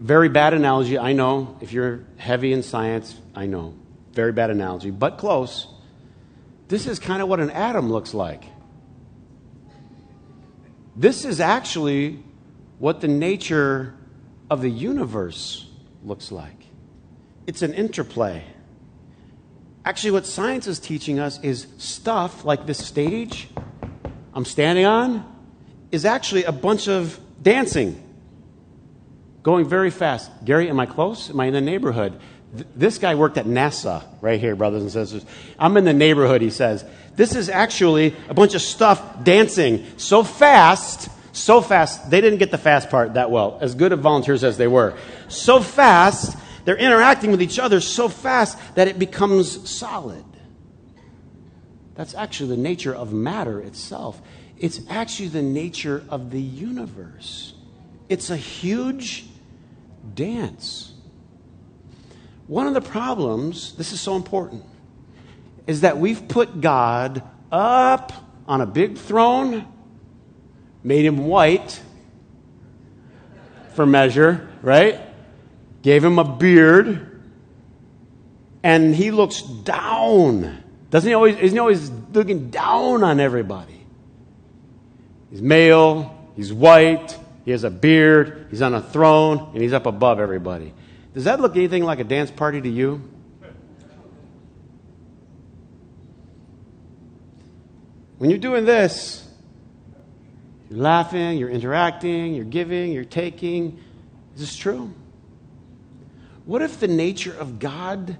very 0.00 0.30
bad 0.30 0.54
analogy. 0.54 0.98
I 0.98 1.12
know 1.12 1.58
if 1.60 1.72
you're 1.72 2.06
heavy 2.16 2.54
in 2.54 2.62
science, 2.62 3.14
I 3.34 3.44
know. 3.44 3.74
Very 4.12 4.32
bad 4.32 4.48
analogy, 4.48 4.90
but 4.90 5.18
close. 5.18 5.66
This 6.68 6.86
is 6.86 6.98
kind 6.98 7.20
of 7.20 7.28
what 7.28 7.38
an 7.38 7.50
atom 7.50 7.92
looks 7.92 8.14
like. 8.14 8.44
This 10.96 11.26
is 11.26 11.38
actually 11.38 12.22
what 12.78 13.02
the 13.02 13.08
nature 13.08 13.94
of 14.50 14.62
the 14.62 14.70
universe 14.70 15.68
looks 16.02 16.32
like. 16.32 16.64
It's 17.46 17.60
an 17.60 17.74
interplay. 17.74 18.42
Actually, 19.84 20.12
what 20.12 20.26
science 20.26 20.66
is 20.66 20.78
teaching 20.78 21.18
us 21.18 21.38
is 21.42 21.66
stuff 21.76 22.44
like 22.44 22.66
this 22.66 22.84
stage 22.84 23.48
I'm 24.34 24.44
standing 24.44 24.86
on 24.86 25.24
is 25.90 26.04
actually 26.04 26.44
a 26.44 26.52
bunch 26.52 26.88
of 26.88 27.20
dancing 27.40 28.02
going 29.42 29.68
very 29.68 29.90
fast. 29.90 30.30
Gary, 30.44 30.68
am 30.68 30.78
I 30.80 30.86
close? 30.86 31.30
Am 31.30 31.40
I 31.40 31.46
in 31.46 31.54
the 31.54 31.60
neighborhood? 31.60 32.20
this 32.52 32.98
guy 32.98 33.14
worked 33.14 33.36
at 33.36 33.46
NASA 33.46 34.04
right 34.20 34.40
here, 34.40 34.56
brothers 34.56 34.82
and 34.82 34.90
sisters. 34.90 35.24
I'm 35.58 35.76
in 35.76 35.84
the 35.84 35.92
neighborhood, 35.92 36.40
he 36.40 36.50
says. 36.50 36.84
This 37.14 37.34
is 37.34 37.48
actually 37.48 38.16
a 38.28 38.34
bunch 38.34 38.54
of 38.54 38.62
stuff 38.62 39.22
dancing 39.22 39.84
so 39.96 40.22
fast, 40.22 41.10
so 41.36 41.60
fast. 41.60 42.10
They 42.10 42.20
didn't 42.20 42.38
get 42.38 42.50
the 42.50 42.58
fast 42.58 42.90
part 42.90 43.14
that 43.14 43.30
well, 43.30 43.58
as 43.60 43.74
good 43.74 43.92
of 43.92 44.00
volunteers 44.00 44.44
as 44.44 44.56
they 44.56 44.68
were. 44.68 44.96
So 45.28 45.60
fast, 45.60 46.38
they're 46.64 46.76
interacting 46.76 47.30
with 47.30 47.42
each 47.42 47.58
other 47.58 47.80
so 47.80 48.08
fast 48.08 48.58
that 48.76 48.88
it 48.88 48.98
becomes 48.98 49.68
solid. 49.68 50.24
That's 51.96 52.14
actually 52.14 52.50
the 52.50 52.62
nature 52.62 52.94
of 52.94 53.12
matter 53.12 53.60
itself. 53.60 54.22
It's 54.58 54.80
actually 54.88 55.28
the 55.28 55.42
nature 55.42 56.04
of 56.08 56.30
the 56.30 56.40
universe. 56.40 57.54
It's 58.08 58.30
a 58.30 58.36
huge 58.36 59.26
dance. 60.14 60.92
One 62.46 62.66
of 62.66 62.74
the 62.74 62.80
problems, 62.80 63.74
this 63.74 63.92
is 63.92 64.00
so 64.00 64.16
important, 64.16 64.64
is 65.66 65.82
that 65.82 65.98
we've 65.98 66.26
put 66.28 66.60
God 66.60 67.22
up 67.52 68.12
on 68.48 68.60
a 68.62 68.66
big 68.66 68.96
throne, 68.96 69.66
made 70.82 71.04
him 71.04 71.18
white 71.18 71.80
for 73.74 73.84
measure, 73.84 74.48
right? 74.62 74.98
Gave 75.82 76.02
him 76.02 76.18
a 76.18 76.24
beard, 76.24 77.22
and 78.62 78.94
he 78.94 79.10
looks 79.10 79.42
down. 79.42 80.64
Doesn't 80.90 81.06
he 81.06 81.14
always, 81.14 81.36
isn't 81.36 81.54
he 81.54 81.60
always 81.60 81.90
looking 82.12 82.50
down 82.50 83.04
on 83.04 83.20
everybody? 83.20 83.77
He's 85.38 85.44
male, 85.44 86.32
he's 86.34 86.52
white, 86.52 87.16
he 87.44 87.52
has 87.52 87.62
a 87.62 87.70
beard, 87.70 88.48
he's 88.50 88.60
on 88.60 88.74
a 88.74 88.82
throne, 88.82 89.50
and 89.52 89.62
he's 89.62 89.72
up 89.72 89.86
above 89.86 90.18
everybody. 90.18 90.74
Does 91.14 91.26
that 91.26 91.38
look 91.38 91.54
anything 91.54 91.84
like 91.84 92.00
a 92.00 92.04
dance 92.04 92.28
party 92.32 92.60
to 92.60 92.68
you? 92.68 93.08
When 98.16 98.30
you're 98.30 98.40
doing 98.40 98.64
this, 98.64 99.30
you're 100.70 100.80
laughing, 100.80 101.38
you're 101.38 101.50
interacting, 101.50 102.34
you're 102.34 102.44
giving, 102.44 102.90
you're 102.90 103.04
taking. 103.04 103.78
Is 104.34 104.40
this 104.40 104.56
true? 104.56 104.92
What 106.46 106.62
if 106.62 106.80
the 106.80 106.88
nature 106.88 107.38
of 107.38 107.60
God 107.60 108.16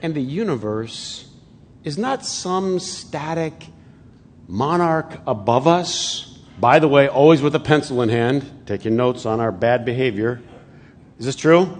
and 0.00 0.14
the 0.14 0.22
universe 0.22 1.28
is 1.82 1.98
not 1.98 2.24
some 2.24 2.78
static 2.78 3.66
monarch 4.46 5.18
above 5.26 5.66
us? 5.66 6.28
By 6.62 6.78
the 6.78 6.86
way, 6.86 7.08
always 7.08 7.42
with 7.42 7.56
a 7.56 7.60
pencil 7.60 8.02
in 8.02 8.08
hand, 8.08 8.66
taking 8.66 8.94
notes 8.94 9.26
on 9.26 9.40
our 9.40 9.50
bad 9.50 9.84
behavior. 9.84 10.40
Is 11.18 11.26
this 11.26 11.34
true? 11.34 11.76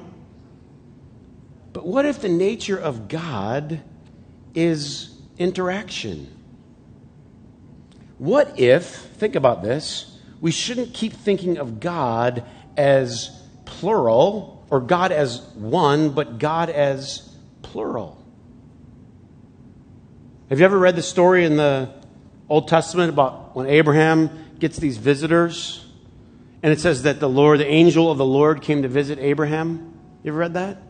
But 1.72 1.86
what 1.86 2.04
if 2.04 2.20
the 2.20 2.28
nature 2.28 2.78
of 2.78 3.06
God 3.06 3.80
is 4.56 5.16
interaction? 5.38 6.26
What 8.18 8.58
if, 8.58 8.86
think 8.86 9.36
about 9.36 9.62
this, 9.62 10.18
we 10.40 10.50
shouldn't 10.50 10.94
keep 10.94 11.12
thinking 11.12 11.58
of 11.58 11.78
God 11.78 12.44
as 12.76 13.30
plural 13.64 14.66
or 14.68 14.80
God 14.80 15.12
as 15.12 15.42
one, 15.54 16.10
but 16.10 16.40
God 16.40 16.70
as 16.70 17.32
plural? 17.62 18.20
Have 20.48 20.58
you 20.58 20.64
ever 20.64 20.76
read 20.76 20.96
the 20.96 21.02
story 21.02 21.44
in 21.44 21.56
the 21.56 21.94
Old 22.48 22.66
Testament 22.66 23.10
about 23.10 23.54
when 23.54 23.68
Abraham 23.68 24.41
gets 24.62 24.76
these 24.76 24.96
visitors 24.96 25.84
And 26.62 26.72
it 26.72 26.78
says 26.78 27.02
that 27.02 27.18
the 27.18 27.28
Lord, 27.28 27.58
the 27.58 27.66
angel 27.66 28.12
of 28.12 28.18
the 28.18 28.24
Lord, 28.24 28.62
came 28.62 28.82
to 28.82 28.88
visit 28.88 29.18
Abraham. 29.18 29.98
You 30.22 30.30
ever 30.30 30.38
read 30.38 30.54
that? 30.54 30.80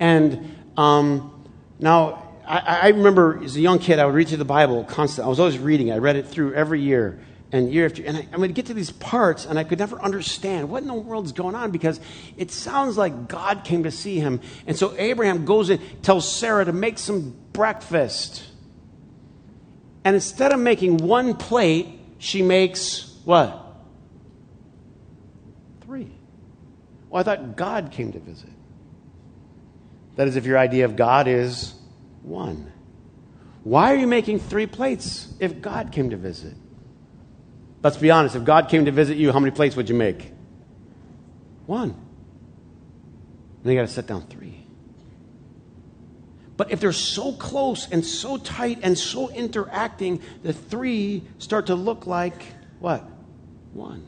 And 0.00 0.56
um, 0.78 1.46
now, 1.78 2.22
I, 2.46 2.58
I, 2.58 2.88
remember 2.88 3.44
as 3.44 3.54
a 3.54 3.60
young 3.60 3.80
kid, 3.80 3.98
I 3.98 4.06
would 4.06 4.14
read 4.14 4.28
through 4.28 4.38
the 4.38 4.46
Bible 4.46 4.84
constantly. 4.84 5.26
I 5.26 5.28
was 5.28 5.40
always 5.40 5.58
reading. 5.58 5.92
I 5.92 5.98
read 5.98 6.16
it 6.16 6.26
through 6.26 6.54
every 6.54 6.80
year 6.80 7.20
and 7.52 7.70
year 7.70 7.84
after. 7.84 8.02
And 8.02 8.16
I, 8.16 8.28
I 8.32 8.38
would 8.38 8.54
get 8.54 8.64
to 8.66 8.74
these 8.74 8.92
parts, 8.92 9.44
and 9.44 9.58
I 9.58 9.64
could 9.64 9.78
never 9.78 10.00
understand 10.00 10.70
what 10.70 10.80
in 10.80 10.88
the 10.88 10.94
world 10.94 11.26
is 11.26 11.32
going 11.32 11.54
on 11.54 11.72
because 11.72 12.00
it 12.38 12.50
sounds 12.50 12.96
like 12.96 13.28
God 13.28 13.62
came 13.62 13.82
to 13.82 13.90
see 13.90 14.20
him. 14.20 14.40
And 14.66 14.74
so 14.74 14.94
Abraham 14.96 15.44
goes 15.44 15.68
in, 15.68 15.80
tells 16.00 16.26
Sarah 16.26 16.64
to 16.64 16.72
make 16.72 16.98
some 16.98 17.36
breakfast. 17.52 18.42
And 20.02 20.14
instead 20.14 20.52
of 20.52 20.60
making 20.60 20.96
one 20.96 21.34
plate, 21.34 21.95
she 22.18 22.42
makes 22.42 23.14
what? 23.24 23.62
Three. 25.82 26.10
Well, 27.10 27.20
I 27.20 27.22
thought 27.22 27.56
God 27.56 27.90
came 27.92 28.12
to 28.12 28.18
visit. 28.18 28.50
That 30.16 30.28
is, 30.28 30.36
if 30.36 30.46
your 30.46 30.58
idea 30.58 30.86
of 30.86 30.96
God 30.96 31.28
is 31.28 31.74
one. 32.22 32.72
Why 33.62 33.92
are 33.92 33.96
you 33.96 34.06
making 34.06 34.40
three 34.40 34.66
plates 34.66 35.32
if 35.40 35.60
God 35.60 35.92
came 35.92 36.10
to 36.10 36.16
visit? 36.16 36.54
Let's 37.82 37.96
be 37.96 38.10
honest. 38.10 38.34
If 38.34 38.44
God 38.44 38.68
came 38.68 38.86
to 38.86 38.92
visit 38.92 39.16
you, 39.16 39.32
how 39.32 39.38
many 39.38 39.50
plates 39.50 39.76
would 39.76 39.88
you 39.88 39.94
make? 39.94 40.32
One. 41.66 41.94
And 43.62 43.72
you 43.72 43.78
got 43.78 43.86
to 43.86 43.92
set 43.92 44.06
down 44.06 44.26
three. 44.26 44.65
But 46.56 46.70
if 46.70 46.80
they're 46.80 46.92
so 46.92 47.32
close 47.32 47.88
and 47.90 48.04
so 48.04 48.38
tight 48.38 48.78
and 48.82 48.98
so 48.98 49.30
interacting, 49.30 50.22
the 50.42 50.52
three 50.52 51.22
start 51.38 51.66
to 51.66 51.74
look 51.74 52.06
like 52.06 52.42
what? 52.78 53.04
One. 53.72 54.06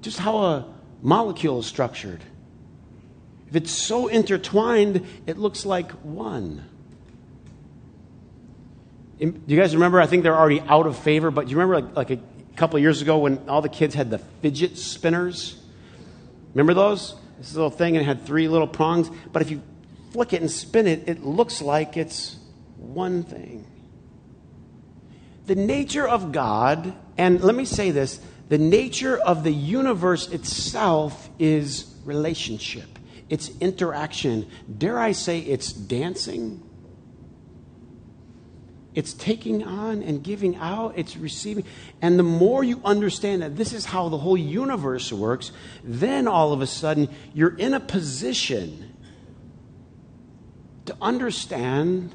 Just 0.00 0.18
how 0.18 0.38
a 0.38 0.74
molecule 1.02 1.58
is 1.60 1.66
structured. 1.66 2.22
If 3.48 3.56
it's 3.56 3.70
so 3.70 4.08
intertwined, 4.08 5.06
it 5.26 5.36
looks 5.36 5.66
like 5.66 5.92
one. 6.02 6.64
Do 9.18 9.32
you 9.46 9.58
guys 9.58 9.74
remember? 9.74 10.00
I 10.00 10.06
think 10.06 10.22
they're 10.22 10.36
already 10.36 10.60
out 10.60 10.86
of 10.86 10.98
favor, 10.98 11.30
but 11.30 11.46
do 11.46 11.50
you 11.50 11.58
remember 11.58 11.80
like, 11.80 12.10
like 12.10 12.18
a 12.18 12.56
couple 12.56 12.78
years 12.78 13.02
ago 13.02 13.18
when 13.18 13.48
all 13.48 13.62
the 13.62 13.68
kids 13.68 13.94
had 13.94 14.10
the 14.10 14.18
fidget 14.18 14.76
spinners? 14.78 15.60
Remember 16.54 16.74
those? 16.74 17.14
This 17.38 17.54
little 17.54 17.70
thing 17.70 17.96
and 17.96 18.02
it 18.02 18.06
had 18.06 18.24
three 18.24 18.48
little 18.48 18.66
prongs. 18.66 19.10
But 19.32 19.42
if 19.42 19.50
you 19.50 19.62
flick 20.16 20.32
it 20.32 20.40
and 20.40 20.50
spin 20.50 20.86
it, 20.86 21.06
it 21.06 21.22
looks 21.22 21.60
like 21.60 21.98
it's 21.98 22.36
one 22.78 23.22
thing. 23.22 23.66
The 25.44 25.54
nature 25.54 26.08
of 26.08 26.32
God, 26.32 26.94
and 27.18 27.42
let 27.42 27.54
me 27.54 27.66
say 27.66 27.90
this 27.90 28.18
the 28.48 28.56
nature 28.56 29.18
of 29.18 29.44
the 29.44 29.52
universe 29.52 30.28
itself 30.28 31.28
is 31.38 31.94
relationship, 32.06 32.98
it's 33.28 33.50
interaction. 33.60 34.48
Dare 34.78 34.98
I 34.98 35.12
say 35.12 35.40
it's 35.40 35.70
dancing? 35.70 36.62
It's 38.94 39.12
taking 39.12 39.62
on 39.64 40.02
and 40.02 40.24
giving 40.24 40.56
out, 40.56 40.94
it's 40.96 41.18
receiving. 41.18 41.66
And 42.00 42.18
the 42.18 42.22
more 42.22 42.64
you 42.64 42.80
understand 42.82 43.42
that 43.42 43.54
this 43.54 43.74
is 43.74 43.84
how 43.84 44.08
the 44.08 44.16
whole 44.16 44.38
universe 44.38 45.12
works, 45.12 45.52
then 45.84 46.26
all 46.26 46.54
of 46.54 46.62
a 46.62 46.66
sudden 46.66 47.10
you're 47.34 47.54
in 47.54 47.74
a 47.74 47.80
position 47.80 48.95
to 50.86 50.96
understand 51.00 52.14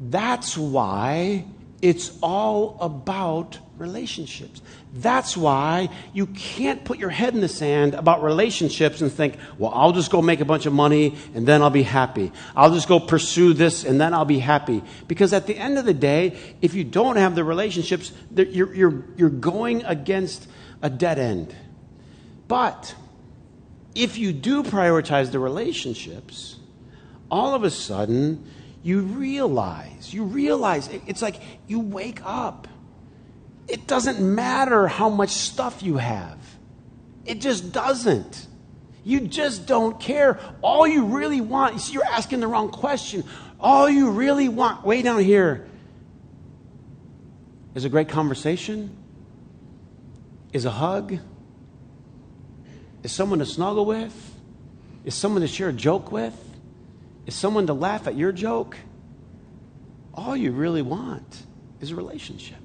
that's 0.00 0.56
why 0.56 1.44
it's 1.82 2.16
all 2.22 2.78
about 2.80 3.58
relationships. 3.78 4.60
That's 4.94 5.36
why 5.36 5.88
you 6.12 6.26
can't 6.26 6.84
put 6.84 6.98
your 6.98 7.08
head 7.10 7.34
in 7.34 7.40
the 7.40 7.48
sand 7.48 7.94
about 7.94 8.22
relationships 8.22 9.00
and 9.00 9.10
think, 9.10 9.36
well, 9.56 9.72
I'll 9.74 9.92
just 9.92 10.10
go 10.10 10.20
make 10.20 10.40
a 10.40 10.44
bunch 10.44 10.66
of 10.66 10.72
money 10.74 11.16
and 11.34 11.46
then 11.46 11.62
I'll 11.62 11.70
be 11.70 11.82
happy. 11.82 12.32
I'll 12.54 12.72
just 12.72 12.88
go 12.88 13.00
pursue 13.00 13.54
this 13.54 13.84
and 13.84 14.00
then 14.00 14.12
I'll 14.12 14.26
be 14.26 14.38
happy. 14.38 14.82
Because 15.08 15.32
at 15.32 15.46
the 15.46 15.56
end 15.56 15.78
of 15.78 15.86
the 15.86 15.94
day, 15.94 16.36
if 16.60 16.74
you 16.74 16.84
don't 16.84 17.16
have 17.16 17.34
the 17.34 17.44
relationships, 17.44 18.12
you're, 18.34 18.74
you're, 18.74 19.04
you're 19.16 19.30
going 19.30 19.82
against 19.84 20.46
a 20.82 20.90
dead 20.90 21.18
end. 21.18 21.54
But 22.48 22.94
if 23.94 24.18
you 24.18 24.32
do 24.32 24.62
prioritize 24.62 25.30
the 25.30 25.38
relationships, 25.38 26.56
all 27.30 27.54
of 27.54 27.64
a 27.64 27.70
sudden, 27.70 28.44
you 28.82 29.00
realize, 29.00 30.12
you 30.12 30.24
realize, 30.24 30.88
it's 31.06 31.22
like 31.22 31.36
you 31.66 31.80
wake 31.80 32.20
up. 32.24 32.66
It 33.68 33.86
doesn't 33.86 34.20
matter 34.20 34.88
how 34.88 35.08
much 35.08 35.30
stuff 35.30 35.82
you 35.82 35.98
have, 35.98 36.38
it 37.24 37.40
just 37.40 37.72
doesn't. 37.72 38.46
You 39.02 39.20
just 39.20 39.66
don't 39.66 39.98
care. 39.98 40.38
All 40.60 40.86
you 40.86 41.06
really 41.06 41.40
want, 41.40 41.72
you 41.72 41.80
see, 41.80 41.94
you're 41.94 42.04
asking 42.04 42.40
the 42.40 42.46
wrong 42.46 42.68
question. 42.68 43.24
All 43.58 43.88
you 43.88 44.10
really 44.10 44.50
want, 44.50 44.84
way 44.84 45.00
down 45.00 45.24
here, 45.24 45.66
is 47.74 47.86
a 47.86 47.88
great 47.88 48.10
conversation, 48.10 48.94
is 50.52 50.66
a 50.66 50.70
hug, 50.70 51.18
is 53.02 53.10
someone 53.10 53.38
to 53.38 53.46
snuggle 53.46 53.86
with, 53.86 54.34
is 55.06 55.14
someone 55.14 55.40
to 55.40 55.48
share 55.48 55.70
a 55.70 55.72
joke 55.72 56.12
with 56.12 56.49
is 57.30 57.36
someone 57.36 57.68
to 57.68 57.74
laugh 57.74 58.08
at 58.08 58.16
your 58.16 58.32
joke, 58.32 58.76
all 60.12 60.36
you 60.36 60.50
really 60.50 60.82
want 60.82 61.44
is 61.80 61.92
a 61.92 61.94
relationship. 61.94 62.58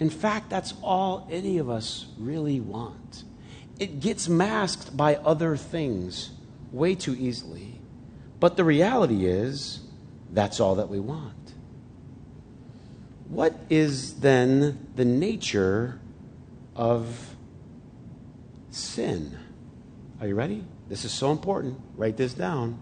In 0.00 0.10
fact, 0.10 0.50
that's 0.50 0.74
all 0.82 1.28
any 1.30 1.58
of 1.58 1.70
us 1.70 2.06
really 2.18 2.58
want. 2.58 3.22
It 3.78 4.00
gets 4.00 4.28
masked 4.28 4.96
by 4.96 5.14
other 5.14 5.56
things 5.56 6.32
way 6.72 6.96
too 6.96 7.14
easily. 7.14 7.80
But 8.40 8.56
the 8.56 8.64
reality 8.64 9.26
is, 9.26 9.78
that's 10.32 10.58
all 10.58 10.74
that 10.74 10.88
we 10.88 10.98
want. 10.98 11.54
What 13.28 13.54
is 13.70 14.18
then 14.18 14.88
the 14.96 15.04
nature 15.04 16.00
of 16.74 17.36
sin? 18.70 19.38
Are 20.20 20.26
you 20.26 20.34
ready? 20.34 20.64
This 20.88 21.04
is 21.04 21.12
so 21.12 21.30
important. 21.30 21.80
Write 21.96 22.16
this 22.16 22.34
down. 22.34 22.76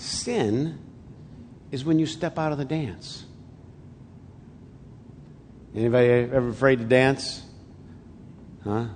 Sin 0.00 0.78
is 1.70 1.84
when 1.84 1.98
you 1.98 2.06
step 2.06 2.38
out 2.38 2.52
of 2.52 2.58
the 2.58 2.64
dance. 2.64 3.26
Anybody 5.74 6.08
ever 6.08 6.48
afraid 6.48 6.78
to 6.78 6.84
dance? 6.86 7.42
Huh? 8.64 8.86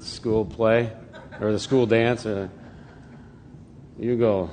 school 0.00 0.44
play 0.44 0.92
or 1.40 1.52
the 1.52 1.58
school 1.58 1.86
dance? 1.86 2.26
Uh, 2.26 2.48
you 3.98 4.18
go. 4.18 4.50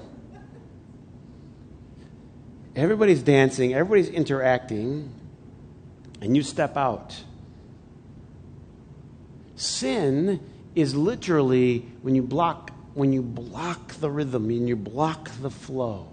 Everybody's 2.78 3.22
dancing, 3.22 3.74
everybody's 3.74 4.08
interacting, 4.08 5.14
and 6.22 6.36
you 6.36 6.44
step 6.44 6.78
out. 6.78 7.22
Sin 9.58 10.40
is 10.76 10.96
literally 10.96 11.80
when 12.02 12.16
you 12.16 12.24
block 12.24 12.73
when 12.94 13.14
you 13.14 13.22
block 13.22 13.94
the 13.96 14.10
rhythm 14.10 14.50
and 14.50 14.68
you 14.68 14.76
block 14.76 15.30
the 15.42 15.50
flow. 15.50 16.10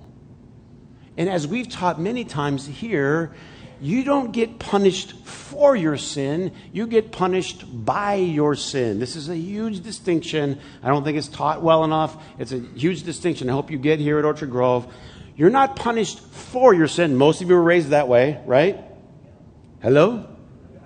And 1.16 1.28
as 1.28 1.46
we've 1.46 1.68
taught 1.68 2.00
many 2.00 2.24
times 2.24 2.66
here, 2.66 3.32
you 3.80 4.04
don't 4.04 4.32
get 4.32 4.58
punished 4.58 5.12
for 5.24 5.74
your 5.74 5.96
sin, 5.96 6.52
you 6.72 6.86
get 6.86 7.12
punished 7.12 7.64
by 7.84 8.14
your 8.14 8.54
sin. 8.54 9.00
This 9.00 9.16
is 9.16 9.28
a 9.28 9.36
huge 9.36 9.82
distinction. 9.82 10.60
I 10.82 10.88
don't 10.88 11.02
think 11.02 11.16
it's 11.16 11.28
taught 11.28 11.62
well 11.62 11.84
enough. 11.84 12.22
It's 12.38 12.52
a 12.52 12.58
huge 12.58 13.02
distinction. 13.04 13.48
I 13.48 13.52
hope 13.52 13.70
you 13.70 13.78
get 13.78 13.98
here 13.98 14.18
at 14.18 14.24
Orchard 14.24 14.50
Grove. 14.50 14.92
You're 15.34 15.50
not 15.50 15.76
punished 15.76 16.20
for 16.20 16.74
your 16.74 16.88
sin. 16.88 17.16
Most 17.16 17.40
of 17.40 17.48
you 17.48 17.54
were 17.54 17.62
raised 17.62 17.88
that 17.88 18.08
way, 18.08 18.40
right? 18.44 18.78
Hello? 19.82 20.26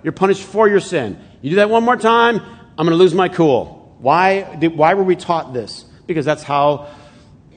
You're 0.03 0.13
punished 0.13 0.43
for 0.43 0.69
your 0.69 0.79
sin. 0.79 1.19
You 1.41 1.51
do 1.51 1.55
that 1.57 1.69
one 1.69 1.83
more 1.83 1.97
time, 1.97 2.39
I'm 2.77 2.85
going 2.85 2.89
to 2.89 2.95
lose 2.95 3.13
my 3.13 3.27
cool. 3.27 3.84
Why, 4.05 4.55
did, 4.57 4.77
why 4.77 4.93
were 4.93 5.03
we 5.03 5.15
taught 5.15 5.51
this? 5.51 5.83
Because 6.05 6.25
that's 6.25 6.43
how 6.43 6.89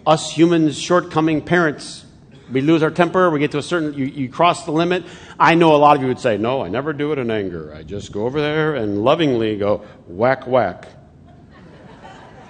us 0.06 0.32
humans, 0.32 0.80
shortcoming 0.80 1.42
parents, 1.42 2.06
we 2.50 2.62
lose 2.62 2.82
our 2.82 2.90
temper, 2.90 3.28
we 3.28 3.38
get 3.38 3.50
to 3.50 3.58
a 3.58 3.62
certain, 3.62 3.92
you, 3.92 4.06
you 4.06 4.30
cross 4.30 4.64
the 4.64 4.70
limit. 4.70 5.04
I 5.38 5.56
know 5.56 5.74
a 5.74 5.76
lot 5.76 5.96
of 5.96 6.00
you 6.00 6.08
would 6.08 6.20
say, 6.20 6.38
no, 6.38 6.62
I 6.62 6.70
never 6.70 6.94
do 6.94 7.12
it 7.12 7.18
in 7.18 7.30
anger. 7.30 7.74
I 7.74 7.82
just 7.82 8.12
go 8.12 8.24
over 8.24 8.40
there 8.40 8.76
and 8.76 9.04
lovingly 9.04 9.58
go, 9.58 9.84
whack, 10.06 10.46
whack. 10.46 10.88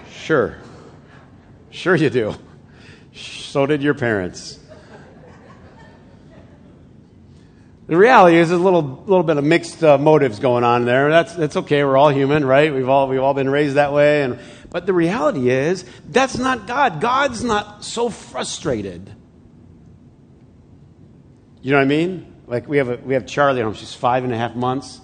sure. 0.09 0.59
Sure 1.69 1.95
you 1.97 2.09
do. 2.09 2.35
So 3.13 3.65
did 3.65 3.81
your 3.81 3.95
parents. 3.95 4.58
The 7.89 7.97
reality 7.97 8.37
is, 8.37 8.49
there's 8.49 8.61
a 8.61 8.63
little, 8.63 9.03
little 9.07 9.23
bit 9.23 9.37
of 9.37 9.43
mixed 9.43 9.83
uh, 9.83 9.97
motives 9.97 10.37
going 10.37 10.63
on 10.63 10.85
there. 10.85 11.09
That's, 11.09 11.33
that's 11.33 11.57
okay. 11.57 11.83
We're 11.83 11.97
all 11.97 12.09
human, 12.09 12.45
right? 12.45 12.71
We've 12.71 12.87
all, 12.87 13.07
we've 13.07 13.19
all 13.19 13.33
been 13.33 13.49
raised 13.49 13.77
that 13.77 13.91
way. 13.93 14.21
And, 14.21 14.37
but 14.69 14.85
the 14.85 14.93
reality 14.93 15.49
is, 15.49 15.85
that's 16.07 16.37
not 16.37 16.67
God. 16.67 17.01
God's 17.01 17.43
not 17.43 17.83
so 17.83 18.11
frustrated. 18.11 19.11
You 21.63 21.71
know 21.71 21.77
what 21.77 21.81
I 21.81 21.85
mean? 21.85 22.31
Like 22.45 22.67
we 22.67 22.77
have, 22.77 22.89
a, 22.89 22.97
we 22.97 23.15
have 23.15 23.25
Charlie 23.25 23.59
at 23.59 23.63
home. 23.63 23.73
She's 23.73 23.95
five 23.95 24.23
and 24.23 24.31
a 24.31 24.37
half 24.37 24.55
months. 24.55 25.01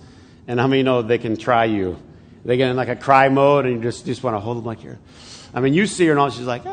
And 0.48 0.60
how 0.60 0.68
many 0.68 0.84
know 0.84 1.02
they 1.02 1.18
can 1.18 1.38
try 1.38 1.66
you? 1.66 1.98
They 2.46 2.56
get 2.56 2.70
in 2.70 2.76
like 2.76 2.90
a 2.90 2.96
cry 2.96 3.30
mode 3.30 3.66
and 3.66 3.78
you 3.78 3.82
just, 3.82 4.06
just 4.06 4.22
want 4.22 4.36
to 4.36 4.40
hold 4.40 4.58
them 4.58 4.66
like 4.66 4.80
here. 4.80 5.00
I 5.56 5.60
mean, 5.60 5.74
you 5.74 5.88
see 5.88 6.06
her 6.06 6.12
and 6.12 6.20
all, 6.20 6.30
she's 6.30 6.46
like, 6.46 6.68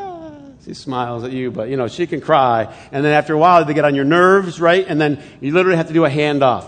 she 0.64 0.74
smiles 0.74 1.24
at 1.24 1.32
you, 1.32 1.50
but 1.50 1.68
you 1.68 1.76
know, 1.76 1.88
she 1.88 2.06
can 2.06 2.20
cry. 2.20 2.72
And 2.92 3.04
then 3.04 3.12
after 3.12 3.34
a 3.34 3.38
while, 3.38 3.64
they 3.64 3.74
get 3.74 3.84
on 3.84 3.94
your 3.94 4.04
nerves, 4.04 4.60
right? 4.60 4.86
And 4.86 5.00
then 5.00 5.22
you 5.40 5.52
literally 5.52 5.76
have 5.76 5.88
to 5.88 5.92
do 5.92 6.04
a 6.04 6.10
handoff. 6.10 6.66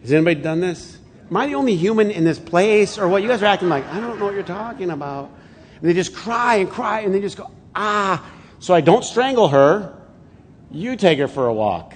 Has 0.00 0.12
anybody 0.12 0.40
done 0.40 0.60
this? 0.60 0.96
Am 1.30 1.36
I 1.36 1.46
the 1.46 1.56
only 1.56 1.76
human 1.76 2.10
in 2.10 2.24
this 2.24 2.38
place? 2.38 2.98
Or 2.98 3.08
what? 3.08 3.22
You 3.22 3.28
guys 3.28 3.42
are 3.42 3.46
acting 3.46 3.68
like, 3.68 3.84
I 3.88 4.00
don't 4.00 4.18
know 4.18 4.24
what 4.24 4.34
you're 4.34 4.44
talking 4.44 4.90
about. 4.90 5.30
And 5.80 5.90
they 5.90 5.92
just 5.92 6.14
cry 6.14 6.56
and 6.56 6.70
cry 6.70 7.00
and 7.00 7.12
they 7.12 7.20
just 7.20 7.36
go, 7.36 7.50
ah. 7.74 8.24
So 8.60 8.72
I 8.72 8.80
don't 8.80 9.04
strangle 9.04 9.48
her. 9.48 9.92
You 10.70 10.96
take 10.96 11.18
her 11.18 11.28
for 11.28 11.46
a 11.46 11.52
walk. 11.52 11.94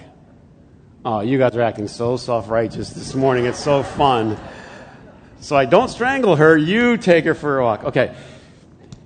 Oh, 1.04 1.20
you 1.20 1.38
guys 1.38 1.56
are 1.56 1.62
acting 1.62 1.88
so 1.88 2.18
self 2.18 2.50
righteous 2.50 2.90
this 2.90 3.14
morning. 3.14 3.46
It's 3.46 3.58
so 3.58 3.82
fun. 3.82 4.36
So 5.40 5.56
I 5.56 5.64
don't 5.64 5.88
strangle 5.88 6.36
her. 6.36 6.58
You 6.58 6.98
take 6.98 7.24
her 7.24 7.34
for 7.34 7.58
a 7.58 7.64
walk. 7.64 7.84
Okay. 7.84 8.14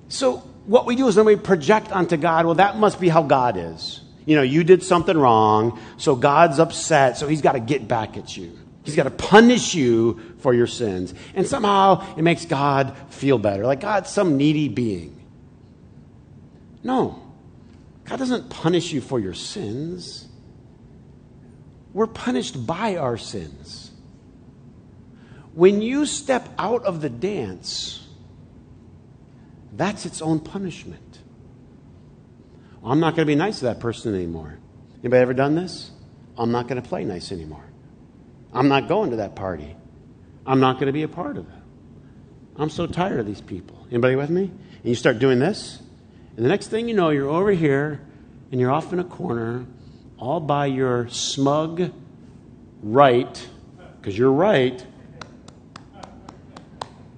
So 0.08 0.42
what 0.66 0.86
we 0.86 0.96
do 0.96 1.08
is 1.08 1.14
then 1.14 1.24
we 1.24 1.36
project 1.36 1.92
onto 1.92 2.16
God, 2.16 2.46
well, 2.46 2.54
that 2.56 2.76
must 2.76 3.00
be 3.00 3.08
how 3.08 3.22
God 3.22 3.56
is. 3.56 4.00
You 4.26 4.36
know, 4.36 4.42
you 4.42 4.64
did 4.64 4.82
something 4.82 5.16
wrong, 5.16 5.78
so 5.98 6.16
God's 6.16 6.58
upset, 6.58 7.18
so 7.18 7.28
he's 7.28 7.42
got 7.42 7.52
to 7.52 7.60
get 7.60 7.86
back 7.86 8.16
at 8.16 8.36
you. 8.36 8.58
He's 8.84 8.96
got 8.96 9.04
to 9.04 9.10
punish 9.10 9.74
you 9.74 10.20
for 10.38 10.54
your 10.54 10.66
sins. 10.66 11.14
And 11.34 11.46
somehow 11.46 12.16
it 12.16 12.22
makes 12.22 12.44
God 12.44 12.96
feel 13.10 13.38
better, 13.38 13.64
like 13.66 13.80
God's 13.80 14.10
some 14.10 14.36
needy 14.36 14.68
being. 14.68 15.20
No, 16.82 17.22
God 18.04 18.18
doesn't 18.18 18.50
punish 18.50 18.92
you 18.92 19.00
for 19.00 19.18
your 19.18 19.32
sins. 19.34 20.28
We're 21.94 22.06
punished 22.06 22.66
by 22.66 22.96
our 22.96 23.16
sins. 23.16 23.90
When 25.54 25.80
you 25.80 26.04
step 26.04 26.48
out 26.58 26.84
of 26.84 27.00
the 27.00 27.08
dance, 27.08 28.06
that's 29.76 30.06
its 30.06 30.22
own 30.22 30.40
punishment. 30.40 31.18
I'm 32.84 33.00
not 33.00 33.16
going 33.16 33.26
to 33.26 33.30
be 33.30 33.34
nice 33.34 33.60
to 33.60 33.66
that 33.66 33.80
person 33.80 34.14
anymore. 34.14 34.58
Anybody 35.00 35.22
ever 35.22 35.34
done 35.34 35.54
this? 35.54 35.90
I'm 36.36 36.52
not 36.52 36.68
going 36.68 36.80
to 36.80 36.88
play 36.88 37.04
nice 37.04 37.32
anymore. 37.32 37.64
I'm 38.52 38.68
not 38.68 38.88
going 38.88 39.10
to 39.10 39.16
that 39.16 39.34
party. 39.34 39.76
I'm 40.46 40.60
not 40.60 40.74
going 40.74 40.86
to 40.86 40.92
be 40.92 41.02
a 41.02 41.08
part 41.08 41.36
of 41.36 41.46
it. 41.46 41.62
I'm 42.56 42.70
so 42.70 42.86
tired 42.86 43.18
of 43.18 43.26
these 43.26 43.40
people. 43.40 43.86
Anybody 43.90 44.16
with 44.16 44.30
me? 44.30 44.42
And 44.44 44.84
you 44.84 44.94
start 44.94 45.18
doing 45.18 45.38
this, 45.38 45.80
and 46.36 46.44
the 46.44 46.48
next 46.48 46.68
thing 46.68 46.88
you 46.88 46.94
know, 46.94 47.10
you're 47.10 47.28
over 47.28 47.52
here 47.52 48.00
and 48.50 48.60
you're 48.60 48.70
off 48.70 48.92
in 48.92 48.98
a 48.98 49.04
corner, 49.04 49.66
all 50.18 50.40
by 50.40 50.66
your 50.66 51.08
smug 51.08 51.92
right, 52.82 53.48
because 54.00 54.16
you're 54.16 54.32
right. 54.32 54.84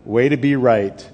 Way 0.05 0.29
to 0.29 0.37
be 0.37 0.55
right. 0.55 1.09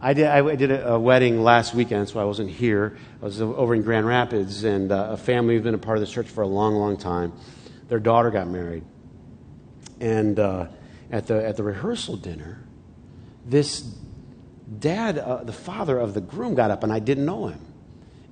I 0.00 0.12
did, 0.12 0.26
I 0.26 0.56
did 0.56 0.70
a, 0.70 0.98
wedding 0.98 1.42
last 1.42 1.74
weekend, 1.74 2.08
so 2.08 2.20
I 2.20 2.24
wasn't 2.24 2.50
here. 2.50 2.98
I 3.22 3.24
was 3.24 3.40
over 3.40 3.74
in 3.74 3.82
Grand 3.82 4.06
Rapids, 4.06 4.62
and 4.64 4.92
uh, 4.92 5.08
a 5.12 5.16
family 5.16 5.54
who's 5.54 5.64
been 5.64 5.74
a 5.74 5.78
part 5.78 5.96
of 5.96 6.06
the 6.06 6.10
church 6.10 6.28
for 6.28 6.42
a 6.42 6.46
long, 6.46 6.74
long 6.74 6.98
time. 6.98 7.32
Their 7.88 7.98
daughter 7.98 8.30
got 8.30 8.46
married. 8.46 8.84
And 9.98 10.38
uh, 10.38 10.66
at, 11.10 11.26
the, 11.26 11.46
at 11.46 11.56
the 11.56 11.62
rehearsal 11.62 12.16
dinner, 12.16 12.62
this 13.46 13.80
dad, 13.80 15.18
uh, 15.18 15.44
the 15.44 15.52
father 15.52 15.98
of 15.98 16.12
the 16.12 16.20
groom, 16.20 16.54
got 16.54 16.70
up, 16.70 16.82
and 16.82 16.92
I 16.92 16.98
didn't 16.98 17.24
know 17.24 17.46
him. 17.46 17.60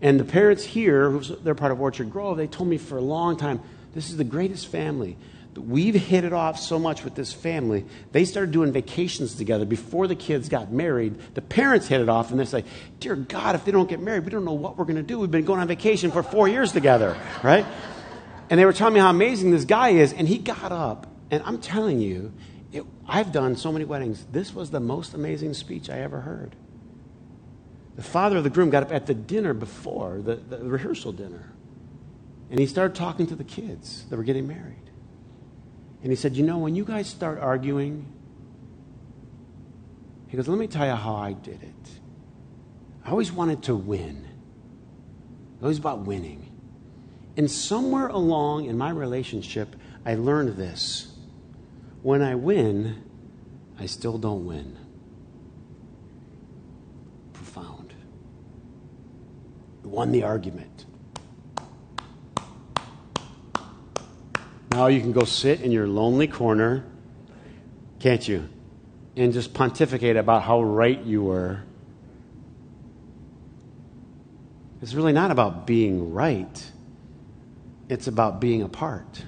And 0.02 0.20
the 0.20 0.24
parents 0.24 0.64
here, 0.64 1.10
who's, 1.10 1.28
they're 1.28 1.54
part 1.54 1.72
of 1.72 1.80
Orchard 1.80 2.10
Grove, 2.10 2.36
they 2.36 2.46
told 2.46 2.68
me 2.68 2.76
for 2.76 2.98
a 2.98 3.02
long 3.02 3.38
time, 3.38 3.62
this 3.94 4.10
is 4.10 4.18
the 4.18 4.24
greatest 4.24 4.66
family. 4.66 5.16
We've 5.56 5.94
hit 5.94 6.24
it 6.24 6.32
off 6.32 6.58
so 6.58 6.78
much 6.78 7.04
with 7.04 7.14
this 7.14 7.32
family. 7.32 7.84
They 8.12 8.24
started 8.24 8.52
doing 8.52 8.72
vacations 8.72 9.34
together 9.34 9.64
before 9.64 10.06
the 10.06 10.16
kids 10.16 10.48
got 10.48 10.72
married. 10.72 11.18
The 11.34 11.42
parents 11.42 11.88
hit 11.88 12.00
it 12.00 12.08
off, 12.08 12.30
and 12.30 12.40
they 12.40 12.44
say, 12.44 12.64
Dear 13.00 13.16
God, 13.16 13.54
if 13.54 13.64
they 13.64 13.72
don't 13.72 13.88
get 13.88 14.00
married, 14.00 14.24
we 14.24 14.30
don't 14.30 14.44
know 14.44 14.52
what 14.52 14.76
we're 14.76 14.84
going 14.84 14.96
to 14.96 15.02
do. 15.02 15.18
We've 15.18 15.30
been 15.30 15.44
going 15.44 15.60
on 15.60 15.68
vacation 15.68 16.10
for 16.10 16.22
four 16.22 16.48
years 16.48 16.72
together, 16.72 17.16
right? 17.42 17.66
And 18.50 18.60
they 18.60 18.64
were 18.64 18.72
telling 18.72 18.94
me 18.94 19.00
how 19.00 19.10
amazing 19.10 19.50
this 19.50 19.64
guy 19.64 19.90
is, 19.90 20.12
and 20.12 20.28
he 20.28 20.38
got 20.38 20.72
up 20.72 21.06
and 21.30 21.42
I'm 21.44 21.58
telling 21.58 22.00
you, 22.00 22.32
it, 22.72 22.84
I've 23.08 23.32
done 23.32 23.56
so 23.56 23.72
many 23.72 23.84
weddings. 23.84 24.24
This 24.30 24.54
was 24.54 24.70
the 24.70 24.80
most 24.80 25.14
amazing 25.14 25.54
speech 25.54 25.90
I 25.90 25.98
ever 25.98 26.20
heard. 26.20 26.54
The 27.96 28.02
father 28.02 28.36
of 28.36 28.44
the 28.44 28.50
groom 28.50 28.70
got 28.70 28.84
up 28.84 28.92
at 28.92 29.06
the 29.06 29.14
dinner 29.14 29.54
before, 29.54 30.20
the, 30.22 30.36
the 30.36 30.58
rehearsal 30.58 31.12
dinner, 31.12 31.52
and 32.50 32.60
he 32.60 32.66
started 32.66 32.94
talking 32.94 33.26
to 33.28 33.34
the 33.36 33.44
kids 33.44 34.04
that 34.10 34.16
were 34.16 34.22
getting 34.22 34.46
married. 34.46 34.90
And 36.04 36.12
he 36.12 36.16
said, 36.16 36.36
You 36.36 36.44
know, 36.44 36.58
when 36.58 36.76
you 36.76 36.84
guys 36.84 37.08
start 37.08 37.40
arguing, 37.40 38.04
he 40.28 40.36
goes, 40.36 40.46
Let 40.46 40.58
me 40.58 40.66
tell 40.66 40.86
you 40.86 40.92
how 40.92 41.14
I 41.14 41.32
did 41.32 41.62
it. 41.62 41.90
I 43.04 43.10
always 43.10 43.32
wanted 43.32 43.62
to 43.64 43.74
win, 43.74 44.26
it 45.60 45.64
was 45.64 45.78
about 45.78 46.00
winning. 46.00 46.50
And 47.36 47.50
somewhere 47.50 48.08
along 48.08 48.66
in 48.66 48.78
my 48.78 48.90
relationship, 48.90 49.74
I 50.04 50.14
learned 50.14 50.56
this 50.56 51.16
when 52.02 52.20
I 52.20 52.34
win, 52.34 53.02
I 53.78 53.86
still 53.86 54.18
don't 54.18 54.44
win. 54.44 54.76
Profound. 57.32 57.94
Won 59.82 60.12
the 60.12 60.22
argument. 60.22 60.83
Now 64.74 64.88
you 64.88 65.00
can 65.00 65.12
go 65.12 65.22
sit 65.22 65.60
in 65.60 65.70
your 65.70 65.86
lonely 65.86 66.26
corner, 66.26 66.84
can't 68.00 68.26
you? 68.26 68.48
And 69.14 69.32
just 69.32 69.54
pontificate 69.54 70.16
about 70.16 70.42
how 70.42 70.64
right 70.64 71.00
you 71.00 71.22
were. 71.22 71.62
It's 74.82 74.92
really 74.94 75.12
not 75.12 75.30
about 75.30 75.64
being 75.64 76.12
right, 76.12 76.72
it's 77.88 78.08
about 78.08 78.40
being 78.40 78.62
apart. 78.62 79.24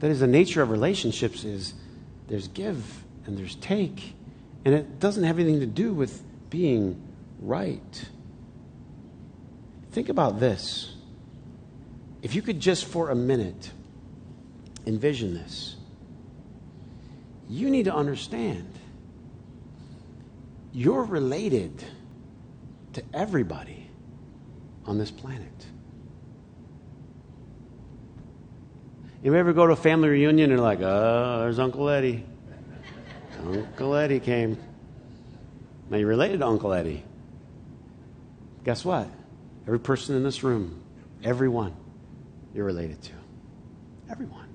That 0.00 0.10
is, 0.10 0.20
the 0.20 0.26
nature 0.26 0.60
of 0.60 0.68
relationships 0.68 1.42
is 1.42 1.72
there's 2.26 2.48
give 2.48 3.02
and 3.24 3.38
there's 3.38 3.54
take, 3.54 4.12
and 4.66 4.74
it 4.74 5.00
doesn't 5.00 5.24
have 5.24 5.38
anything 5.38 5.60
to 5.60 5.66
do 5.66 5.94
with 5.94 6.22
being 6.50 7.00
right. 7.40 8.04
Think 9.92 10.10
about 10.10 10.38
this. 10.38 10.94
If 12.20 12.34
you 12.34 12.42
could 12.42 12.60
just 12.60 12.84
for 12.84 13.08
a 13.08 13.14
minute 13.14 13.70
envision 14.88 15.34
this, 15.34 15.76
you 17.48 17.70
need 17.70 17.84
to 17.84 17.94
understand 17.94 18.66
you're 20.72 21.04
related 21.04 21.84
to 22.94 23.02
everybody 23.12 23.88
on 24.86 24.98
this 24.98 25.10
planet. 25.10 25.66
You 29.22 29.34
ever 29.34 29.52
go 29.52 29.66
to 29.66 29.72
a 29.72 29.76
family 29.76 30.08
reunion 30.08 30.50
and 30.50 30.58
you're 30.58 30.66
like, 30.66 30.80
oh, 30.80 31.40
there's 31.40 31.58
Uncle 31.58 31.88
Eddie. 31.88 32.24
Uncle 33.44 33.94
Eddie 33.94 34.20
came. 34.20 34.56
Now 35.90 35.96
you're 35.96 36.08
related 36.08 36.40
to 36.40 36.46
Uncle 36.46 36.72
Eddie. 36.72 37.02
Guess 38.64 38.84
what? 38.84 39.08
Every 39.66 39.80
person 39.80 40.16
in 40.16 40.22
this 40.22 40.42
room, 40.42 40.82
everyone 41.24 41.74
you're 42.54 42.64
related 42.64 43.02
to. 43.02 43.12
Everyone. 44.10 44.47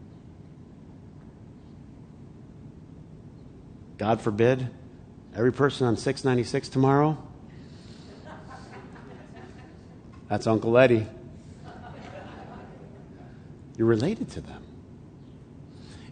God 4.03 4.19
forbid, 4.19 4.67
every 5.33 5.53
person 5.53 5.87
on 5.87 5.95
696 5.95 6.67
tomorrow, 6.67 7.17
that's 10.27 10.45
Uncle 10.45 10.77
Eddie. 10.77 11.07
You're 13.77 13.87
related 13.87 14.29
to 14.31 14.41
them. 14.41 14.61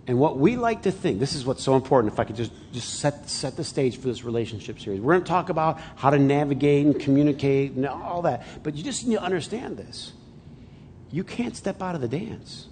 And 0.07 0.17
what 0.19 0.37
we 0.37 0.55
like 0.55 0.83
to 0.83 0.91
think, 0.91 1.19
this 1.19 1.35
is 1.35 1.45
what's 1.45 1.61
so 1.61 1.75
important, 1.75 2.13
if 2.13 2.19
I 2.21 2.23
could 2.23 2.37
just, 2.37 2.53
just 2.71 2.99
set, 2.99 3.29
set 3.29 3.57
the 3.57 3.63
stage 3.65 3.97
for 3.97 4.07
this 4.07 4.23
relationship 4.23 4.79
series. 4.79 5.01
We're 5.01 5.15
going 5.15 5.25
to 5.25 5.29
talk 5.29 5.49
about 5.49 5.77
how 5.97 6.11
to 6.11 6.17
navigate 6.17 6.85
and 6.85 6.97
communicate 6.97 7.73
and 7.73 7.85
all 7.85 8.21
that. 8.21 8.63
But 8.63 8.75
you 8.75 8.85
just 8.85 9.05
need 9.05 9.15
to 9.15 9.21
understand 9.21 9.75
this. 9.75 10.13
You 11.11 11.25
can't 11.25 11.57
step 11.57 11.81
out 11.81 11.95
of 11.95 11.99
the 11.99 12.07
dance. 12.07 12.69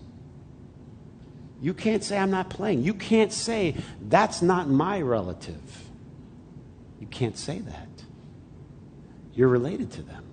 You 1.61 1.73
can't 1.73 2.03
say, 2.03 2.17
I'm 2.17 2.31
not 2.31 2.49
playing. 2.49 2.83
You 2.83 2.93
can't 2.93 3.33
say, 3.33 3.75
that's 4.01 4.41
not 4.41 4.69
my 4.69 5.01
relative. 5.01 5.61
You 6.99 7.07
can't 7.07 7.37
say 7.37 7.59
that. 7.59 7.87
You're 9.33 9.49
related 9.49 9.91
to 9.93 10.01
them. 10.01 10.23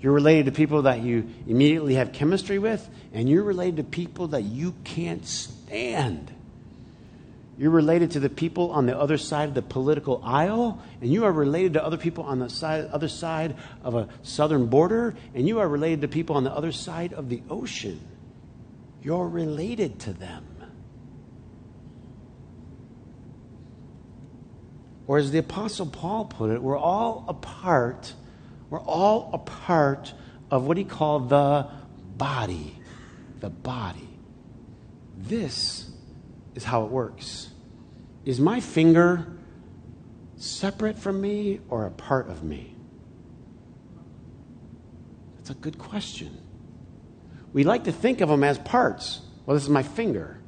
You're 0.00 0.12
related 0.12 0.46
to 0.46 0.52
people 0.52 0.82
that 0.82 1.00
you 1.00 1.26
immediately 1.46 1.94
have 1.94 2.12
chemistry 2.12 2.58
with, 2.58 2.86
and 3.12 3.28
you're 3.28 3.42
related 3.42 3.76
to 3.78 3.84
people 3.84 4.28
that 4.28 4.42
you 4.42 4.74
can't 4.84 5.26
stand. 5.26 6.30
You're 7.56 7.70
related 7.70 8.10
to 8.12 8.20
the 8.20 8.28
people 8.28 8.72
on 8.72 8.86
the 8.86 8.98
other 8.98 9.16
side 9.16 9.48
of 9.48 9.54
the 9.54 9.62
political 9.62 10.20
aisle, 10.24 10.82
and 11.00 11.10
you 11.10 11.24
are 11.24 11.32
related 11.32 11.74
to 11.74 11.84
other 11.84 11.96
people 11.96 12.24
on 12.24 12.40
the 12.40 12.50
side, 12.50 12.86
other 12.86 13.08
side 13.08 13.56
of 13.82 13.94
a 13.94 14.08
southern 14.22 14.66
border, 14.66 15.14
and 15.34 15.46
you 15.46 15.60
are 15.60 15.68
related 15.68 16.00
to 16.02 16.08
people 16.08 16.36
on 16.36 16.44
the 16.44 16.52
other 16.52 16.72
side 16.72 17.12
of 17.12 17.28
the 17.28 17.42
ocean. 17.48 18.00
You're 19.04 19.28
related 19.28 20.00
to 20.00 20.14
them. 20.14 20.46
Or 25.06 25.18
as 25.18 25.30
the 25.30 25.38
Apostle 25.38 25.86
Paul 25.86 26.24
put 26.24 26.50
it, 26.50 26.62
we're 26.62 26.78
all 26.78 27.26
a 27.28 27.34
part, 27.34 28.14
we're 28.70 28.80
all 28.80 29.28
a 29.34 29.38
part 29.38 30.14
of 30.50 30.66
what 30.66 30.78
he 30.78 30.84
called 30.84 31.28
the 31.28 31.68
body. 32.16 32.78
The 33.40 33.50
body. 33.50 34.08
This 35.18 35.90
is 36.54 36.64
how 36.64 36.84
it 36.84 36.90
works. 36.90 37.50
Is 38.24 38.40
my 38.40 38.60
finger 38.60 39.26
separate 40.36 40.98
from 40.98 41.20
me 41.20 41.60
or 41.68 41.84
a 41.84 41.90
part 41.90 42.30
of 42.30 42.42
me? 42.42 42.74
That's 45.36 45.50
a 45.50 45.54
good 45.54 45.78
question. 45.78 46.43
We 47.54 47.62
like 47.62 47.84
to 47.84 47.92
think 47.92 48.20
of 48.20 48.28
them 48.28 48.44
as 48.44 48.58
parts. 48.58 49.20
Well, 49.46 49.54
this 49.54 49.62
is 49.62 49.70
my 49.70 49.84
finger. 49.84 50.38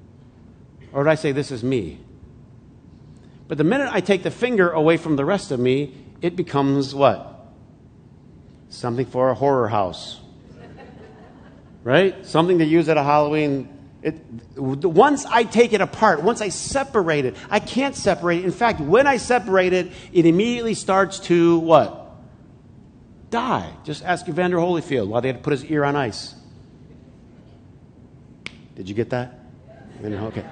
Or 0.92 1.04
would 1.04 1.08
I 1.08 1.14
say, 1.14 1.32
this 1.32 1.52
is 1.52 1.62
me? 1.62 2.00
But 3.48 3.58
the 3.58 3.64
minute 3.64 3.88
I 3.92 4.00
take 4.00 4.24
the 4.24 4.30
finger 4.30 4.70
away 4.70 4.96
from 4.96 5.14
the 5.14 5.24
rest 5.24 5.52
of 5.52 5.60
me, 5.60 5.94
it 6.20 6.34
becomes 6.34 6.94
what? 6.94 7.46
Something 8.70 9.06
for 9.06 9.30
a 9.30 9.34
horror 9.34 9.68
house. 9.68 10.20
right? 11.84 12.26
Something 12.26 12.58
to 12.58 12.64
use 12.64 12.88
at 12.88 12.96
a 12.96 13.04
Halloween. 13.04 13.68
It, 14.02 14.20
once 14.56 15.24
I 15.26 15.44
take 15.44 15.72
it 15.72 15.80
apart, 15.80 16.24
once 16.24 16.40
I 16.40 16.48
separate 16.48 17.24
it, 17.24 17.36
I 17.48 17.60
can't 17.60 17.94
separate 17.94 18.40
it. 18.40 18.46
In 18.46 18.50
fact, 18.50 18.80
when 18.80 19.06
I 19.06 19.18
separate 19.18 19.72
it, 19.72 19.92
it 20.12 20.26
immediately 20.26 20.74
starts 20.74 21.20
to 21.20 21.58
what? 21.60 22.16
Die. 23.30 23.72
Just 23.84 24.04
ask 24.04 24.28
Evander 24.28 24.56
Holyfield 24.56 25.06
why 25.06 25.20
they 25.20 25.28
had 25.28 25.36
to 25.36 25.42
put 25.42 25.52
his 25.52 25.64
ear 25.66 25.84
on 25.84 25.94
ice. 25.94 26.34
Did 28.76 28.88
you 28.88 28.94
get 28.94 29.10
that? 29.10 29.40
Okay. 30.04 30.44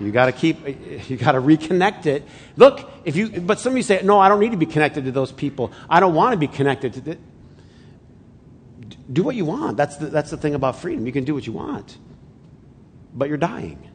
You 0.00 0.12
got 0.12 0.26
to 0.26 0.32
keep, 0.32 0.66
you 1.10 1.16
got 1.16 1.32
to 1.32 1.40
reconnect 1.40 2.06
it. 2.06 2.22
Look, 2.56 2.88
if 3.04 3.16
you, 3.16 3.40
but 3.40 3.58
some 3.58 3.72
of 3.72 3.76
you 3.76 3.82
say, 3.82 4.00
no, 4.04 4.18
I 4.18 4.28
don't 4.28 4.40
need 4.40 4.52
to 4.52 4.56
be 4.56 4.66
connected 4.66 5.04
to 5.06 5.12
those 5.12 5.32
people. 5.32 5.72
I 5.88 6.00
don't 6.00 6.14
want 6.14 6.32
to 6.32 6.38
be 6.38 6.46
connected 6.46 6.94
to. 6.94 7.00
The, 7.00 7.18
do 9.12 9.22
what 9.24 9.34
you 9.34 9.44
want. 9.44 9.76
That's 9.76 9.96
the, 9.96 10.06
that's 10.06 10.30
the 10.30 10.36
thing 10.36 10.54
about 10.54 10.76
freedom. 10.76 11.04
You 11.06 11.12
can 11.12 11.24
do 11.24 11.34
what 11.34 11.46
you 11.46 11.52
want, 11.52 11.96
but 13.12 13.28
you're 13.28 13.38
dying. 13.38 13.90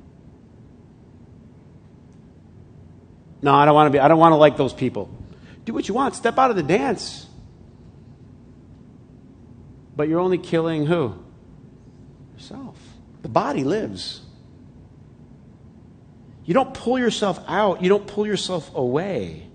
No, 3.41 3.53
I 3.53 3.65
don't 3.65 3.75
want 3.75 3.87
to 3.87 3.91
be, 3.91 3.99
I 3.99 4.07
don't 4.07 4.19
want 4.19 4.33
to 4.33 4.37
like 4.37 4.57
those 4.57 4.73
people. 4.73 5.09
Do 5.63 5.73
what 5.73 5.87
you 5.87 5.93
want. 5.93 6.15
Step 6.15 6.37
out 6.37 6.49
of 6.49 6.55
the 6.57 6.63
dance. 6.63 7.27
But 9.95 10.09
you're 10.09 10.19
only 10.19 10.37
killing 10.37 10.85
who? 10.85 11.24
The 13.25 13.29
body 13.29 13.63
lives. 13.63 14.21
You 16.43 16.53
don't 16.53 16.75
pull 16.75 16.99
yourself 16.99 17.43
out, 17.47 17.81
you 17.81 17.89
don't 17.89 18.05
pull 18.05 18.27
yourself 18.27 18.69
away. 18.75 19.47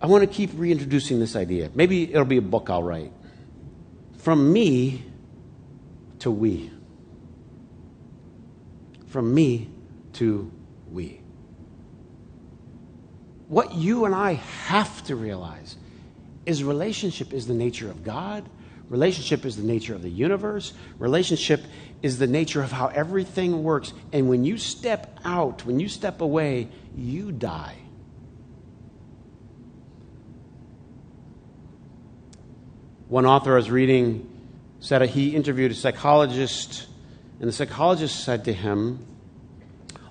I 0.00 0.06
want 0.06 0.22
to 0.22 0.26
keep 0.26 0.52
reintroducing 0.54 1.20
this 1.20 1.36
idea. 1.36 1.70
Maybe 1.74 2.10
it'll 2.10 2.24
be 2.24 2.38
a 2.38 2.42
book 2.42 2.70
I'll 2.70 2.82
write. 2.82 3.12
From 4.20 4.50
me 4.50 5.04
to 6.20 6.30
we. 6.30 6.70
From 9.08 9.34
me 9.34 9.68
to 10.14 10.50
we. 10.90 11.20
What 13.48 13.74
you 13.74 14.06
and 14.06 14.14
I 14.14 14.32
have 14.32 15.04
to 15.04 15.14
realize 15.14 15.76
is 16.46 16.64
relationship 16.64 17.34
is 17.34 17.46
the 17.46 17.52
nature 17.52 17.90
of 17.90 18.02
God. 18.02 18.48
Relationship 18.88 19.44
is 19.46 19.56
the 19.56 19.62
nature 19.62 19.94
of 19.94 20.02
the 20.02 20.10
universe. 20.10 20.72
Relationship 20.98 21.64
is 22.02 22.18
the 22.18 22.26
nature 22.26 22.62
of 22.62 22.70
how 22.70 22.88
everything 22.88 23.62
works. 23.62 23.92
And 24.12 24.28
when 24.28 24.44
you 24.44 24.58
step 24.58 25.18
out, 25.24 25.64
when 25.64 25.80
you 25.80 25.88
step 25.88 26.20
away, 26.20 26.68
you 26.94 27.32
die. 27.32 27.76
One 33.08 33.26
author 33.26 33.52
I 33.52 33.56
was 33.56 33.70
reading 33.70 34.30
said 34.80 35.00
he 35.02 35.34
interviewed 35.34 35.70
a 35.70 35.74
psychologist, 35.74 36.86
and 37.38 37.48
the 37.48 37.52
psychologist 37.52 38.24
said 38.24 38.44
to 38.46 38.52
him, 38.52 39.06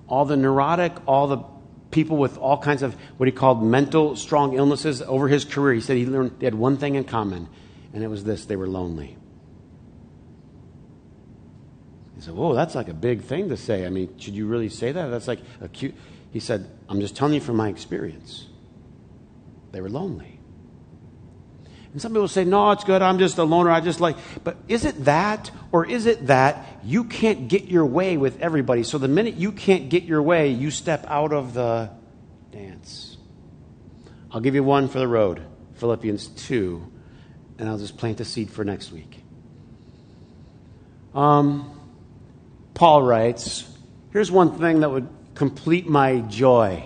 All 0.08 0.26
the 0.26 0.38
neurotic, 0.38 0.94
all 1.08 1.28
the 1.28 1.44
people 1.92 2.18
with 2.18 2.38
all 2.38 2.58
kinds 2.58 2.82
of 2.82 2.96
what 3.18 3.28
he 3.28 3.32
called 3.32 3.64
mental 3.64 4.16
strong 4.16 4.56
illnesses 4.56 5.02
over 5.04 5.28
his 5.28 5.46
career, 5.46 5.76
he 5.76 5.82
said 5.82 5.98
he 5.98 6.06
learned 6.06 6.40
they 6.40 6.46
had 6.46 6.56
one 6.56 6.78
thing 6.78 6.96
in 6.96 7.04
common, 7.04 7.48
and 7.94 8.04
it 8.04 8.08
was 8.08 8.24
this 8.24 8.46
they 8.46 8.56
were 8.56 8.68
lonely 8.68 9.18
He 12.16 12.22
said, 12.22 12.36
Whoa, 12.36 12.54
that's 12.54 12.76
like 12.76 12.90
a 12.90 12.94
big 12.94 13.22
thing 13.22 13.50
to 13.50 13.58
say. 13.58 13.86
I 13.86 13.90
mean, 13.90 14.18
should 14.18 14.34
you 14.36 14.46
really 14.46 14.70
say 14.70 14.92
that? 14.92 15.08
That's 15.08 15.28
like 15.28 15.40
a 15.62 15.68
cute. 15.68 15.96
He 16.32 16.40
said, 16.40 16.70
I'm 16.88 17.00
just 17.00 17.16
telling 17.16 17.34
you 17.34 17.42
from 17.42 17.58
my 17.58 17.70
experience. 17.70 18.48
They 19.72 19.82
were 19.82 19.90
lonely. 19.90 20.40
And 21.92 22.02
some 22.02 22.12
people 22.12 22.28
say, 22.28 22.44
No, 22.44 22.72
it's 22.72 22.84
good. 22.84 23.02
I'm 23.02 23.20
just 23.20 23.38
a 23.38 23.44
loner. 23.44 23.72
I 23.72 23.82
just 23.82 24.00
like. 24.00 24.18
But 24.44 24.58
is 24.68 24.86
it 24.86 25.06
that, 25.06 25.52
or 25.72 25.86
is 25.86 26.06
it 26.06 26.28
that 26.28 26.66
you 26.84 27.04
can't 27.04 27.48
get 27.48 27.66
your 27.66 27.86
way 27.86 28.18
with 28.18 28.40
everybody? 28.42 28.84
So 28.84 28.98
the 28.98 29.08
minute 29.08 29.36
you 29.36 29.52
can't 29.52 29.90
get 29.90 30.04
your 30.04 30.22
way, 30.22 30.50
you 30.50 30.72
step 30.72 31.06
out 31.08 31.34
of 31.34 31.54
the 31.54 31.92
dance. 32.52 33.18
I'll 34.32 34.42
give 34.42 34.56
you 34.56 34.64
one 34.64 34.88
for 34.88 35.00
the 35.00 35.08
road 35.08 35.44
Philippians 35.76 36.28
2, 36.28 36.92
and 37.64 37.70
I'll 37.70 37.78
just 37.78 37.96
plant 37.96 38.20
a 38.20 38.26
seed 38.26 38.50
for 38.52 38.66
next 38.66 38.92
week. 38.92 39.24
Um, 41.16 41.80
Paul 42.74 43.04
writes, 43.04 43.66
Here's 44.12 44.30
one 44.30 44.60
thing 44.60 44.82
that 44.82 44.92
would 44.92 45.08
complete 45.34 45.88
my 45.88 46.20
joy. 46.20 46.84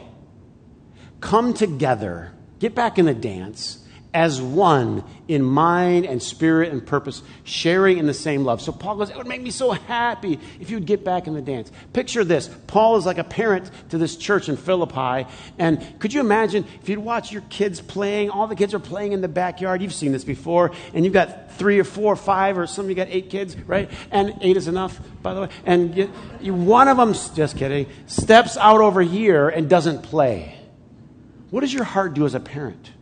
Come 1.19 1.55
together, 1.55 2.31
get 2.59 2.75
back 2.75 2.99
in 2.99 3.05
the 3.05 3.15
dance 3.15 3.86
as 4.17 4.41
one 4.41 5.03
in 5.27 5.43
mind 5.43 6.03
and 6.03 6.23
spirit 6.23 6.71
and 6.71 6.83
purpose, 6.83 7.21
sharing 7.43 7.99
in 7.99 8.07
the 8.07 8.15
same 8.15 8.43
love. 8.43 8.59
So 8.63 8.71
Paul 8.71 8.95
goes, 8.95 9.11
It 9.11 9.15
would 9.15 9.27
make 9.27 9.43
me 9.43 9.51
so 9.51 9.69
happy 9.69 10.39
if 10.59 10.71
you'd 10.71 10.87
get 10.87 11.05
back 11.05 11.27
in 11.27 11.35
the 11.35 11.41
dance. 11.41 11.71
Picture 11.93 12.23
this 12.23 12.49
Paul 12.65 12.97
is 12.97 13.05
like 13.05 13.19
a 13.19 13.23
parent 13.23 13.69
to 13.89 13.99
this 13.99 14.17
church 14.17 14.49
in 14.49 14.57
Philippi. 14.57 15.29
And 15.59 15.99
could 15.99 16.15
you 16.15 16.19
imagine 16.19 16.65
if 16.81 16.89
you'd 16.89 16.97
watch 16.97 17.31
your 17.31 17.43
kids 17.51 17.79
playing? 17.79 18.31
All 18.31 18.47
the 18.47 18.55
kids 18.55 18.73
are 18.73 18.79
playing 18.79 19.11
in 19.11 19.21
the 19.21 19.27
backyard. 19.27 19.83
You've 19.83 19.93
seen 19.93 20.13
this 20.13 20.23
before. 20.23 20.71
And 20.95 21.05
you've 21.05 21.13
got 21.13 21.51
three 21.51 21.77
or 21.77 21.83
four 21.83 22.13
or 22.13 22.15
five, 22.15 22.57
or 22.57 22.65
some 22.65 22.85
of 22.85 22.89
you 22.89 22.95
got 22.95 23.09
eight 23.11 23.29
kids, 23.29 23.55
right? 23.67 23.87
And 24.09 24.33
eight 24.41 24.57
is 24.57 24.67
enough, 24.67 24.99
by 25.21 25.35
the 25.35 25.41
way. 25.41 25.49
And 25.63 25.95
you, 25.95 26.11
you, 26.41 26.53
one 26.55 26.87
of 26.87 26.97
them, 26.97 27.13
just 27.35 27.55
kidding, 27.55 27.85
steps 28.07 28.57
out 28.57 28.81
over 28.81 29.03
here 29.03 29.47
and 29.47 29.69
doesn't 29.69 30.01
play. 30.01 30.57
What 31.51 31.61
does 31.61 31.71
your 31.71 31.83
heart 31.83 32.15
do 32.15 32.25
as 32.25 32.33
a 32.33 32.39
parent? 32.39 32.93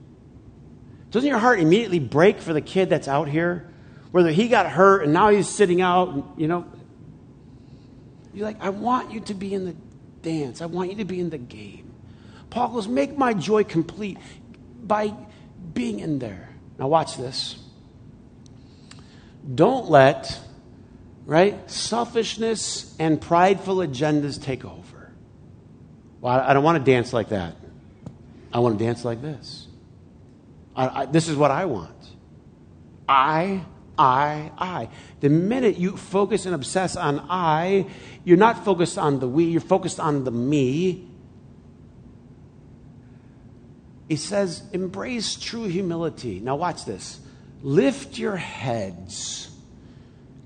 Doesn't 1.11 1.29
your 1.29 1.39
heart 1.39 1.59
immediately 1.59 1.99
break 1.99 2.39
for 2.39 2.53
the 2.53 2.61
kid 2.61 2.89
that's 2.89 3.07
out 3.07 3.27
here? 3.27 3.69
Whether 4.11 4.31
he 4.31 4.47
got 4.47 4.67
hurt 4.69 5.03
and 5.03 5.13
now 5.13 5.29
he's 5.29 5.47
sitting 5.47 5.81
out, 5.81 6.35
you 6.37 6.47
know. 6.47 6.65
You're 8.33 8.45
like, 8.45 8.61
I 8.61 8.69
want 8.69 9.11
you 9.11 9.21
to 9.21 9.33
be 9.33 9.53
in 9.53 9.65
the 9.65 9.75
dance. 10.21 10.61
I 10.61 10.65
want 10.65 10.89
you 10.89 10.97
to 10.97 11.05
be 11.05 11.19
in 11.19 11.29
the 11.29 11.37
game. 11.37 11.93
Paul 12.49 12.69
goes, 12.69 12.87
make 12.87 13.17
my 13.17 13.33
joy 13.33 13.63
complete 13.63 14.17
by 14.81 15.13
being 15.73 15.99
in 15.99 16.19
there. 16.19 16.49
Now, 16.77 16.87
watch 16.87 17.17
this. 17.17 17.57
Don't 19.53 19.89
let, 19.89 20.39
right, 21.25 21.69
selfishness 21.69 22.95
and 22.99 23.21
prideful 23.21 23.77
agendas 23.77 24.41
take 24.41 24.65
over. 24.65 25.11
Well, 26.21 26.39
I 26.39 26.53
don't 26.53 26.63
want 26.63 26.83
to 26.83 26.91
dance 26.91 27.13
like 27.13 27.29
that. 27.29 27.55
I 28.51 28.59
want 28.59 28.79
to 28.79 28.83
dance 28.83 29.05
like 29.05 29.21
this. 29.21 29.64
I, 30.75 31.01
I, 31.01 31.05
this 31.05 31.27
is 31.27 31.35
what 31.35 31.51
I 31.51 31.65
want. 31.65 31.91
I, 33.07 33.63
I, 33.97 34.51
I. 34.57 34.89
The 35.21 35.29
minute 35.29 35.77
you 35.77 35.95
focus 35.97 36.45
and 36.45 36.53
obsess 36.53 36.95
on 36.95 37.25
I, 37.29 37.87
you're 38.23 38.37
not 38.37 38.65
focused 38.65 38.97
on 38.97 39.19
the 39.19 39.27
we, 39.27 39.45
you're 39.45 39.61
focused 39.61 39.99
on 39.99 40.23
the 40.23 40.31
me. 40.31 41.09
He 44.09 44.17
says, 44.17 44.63
embrace 44.71 45.35
true 45.35 45.63
humility. 45.65 46.39
Now, 46.39 46.55
watch 46.55 46.85
this. 46.85 47.19
Lift 47.63 48.19
your 48.19 48.35
heads 48.35 49.49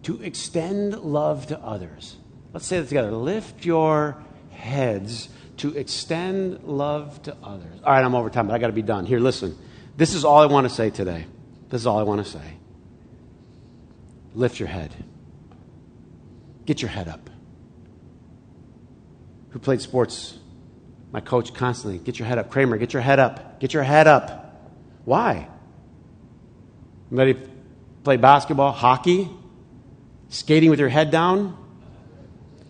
to 0.03 0.21
extend 0.21 0.97
love 0.99 1.47
to 1.47 1.59
others. 1.59 2.15
Let's 2.53 2.65
say 2.65 2.79
that 2.79 2.87
together. 2.87 3.11
Lift 3.11 3.65
your 3.65 4.23
heads 4.51 5.27
to 5.57 5.75
extend 5.75 6.63
love 6.63 7.21
to 7.23 7.35
others. 7.43 7.81
All 7.83 7.91
right, 7.91 8.03
I'm 8.03 8.15
over 8.15 8.29
time, 8.29 8.47
but 8.47 8.53
I 8.53 8.59
got 8.59 8.67
to 8.67 8.73
be 8.73 8.81
done. 8.81 9.05
Here, 9.05 9.19
listen. 9.19 9.57
This 9.99 10.13
is 10.13 10.23
all 10.23 10.37
I 10.37 10.45
want 10.45 10.65
to 10.65 10.73
say 10.73 10.91
today. 10.91 11.25
This 11.67 11.81
is 11.81 11.85
all 11.85 11.99
I 11.99 12.03
want 12.03 12.23
to 12.23 12.31
say. 12.31 12.53
Lift 14.33 14.57
your 14.57 14.69
head. 14.69 14.93
Get 16.65 16.81
your 16.81 16.87
head 16.87 17.09
up. 17.09 17.29
Who 19.49 19.59
played 19.59 19.81
sports? 19.81 20.37
My 21.11 21.19
coach 21.19 21.53
constantly. 21.53 21.99
Get 21.99 22.17
your 22.17 22.29
head 22.29 22.37
up. 22.37 22.49
Kramer, 22.49 22.77
get 22.77 22.93
your 22.93 23.01
head 23.01 23.19
up. 23.19 23.59
Get 23.59 23.73
your 23.73 23.83
head 23.83 24.07
up. 24.07 24.71
Why? 25.03 25.49
Anybody 27.11 27.45
play 28.05 28.15
basketball, 28.15 28.71
hockey? 28.71 29.29
Skating 30.29 30.69
with 30.69 30.79
your 30.79 30.87
head 30.87 31.11
down? 31.11 31.57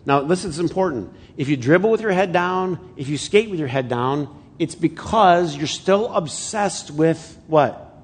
Now, 0.04 0.22
this 0.22 0.44
is 0.44 0.58
important. 0.58 1.14
If 1.36 1.48
you 1.48 1.56
dribble 1.56 1.92
with 1.92 2.00
your 2.00 2.10
head 2.10 2.32
down, 2.32 2.92
if 2.96 3.08
you 3.08 3.16
skate 3.16 3.50
with 3.50 3.60
your 3.60 3.68
head 3.68 3.88
down, 3.88 4.39
it's 4.60 4.74
because 4.74 5.56
you're 5.56 5.66
still 5.66 6.12
obsessed 6.12 6.90
with 6.90 7.38
what? 7.46 7.96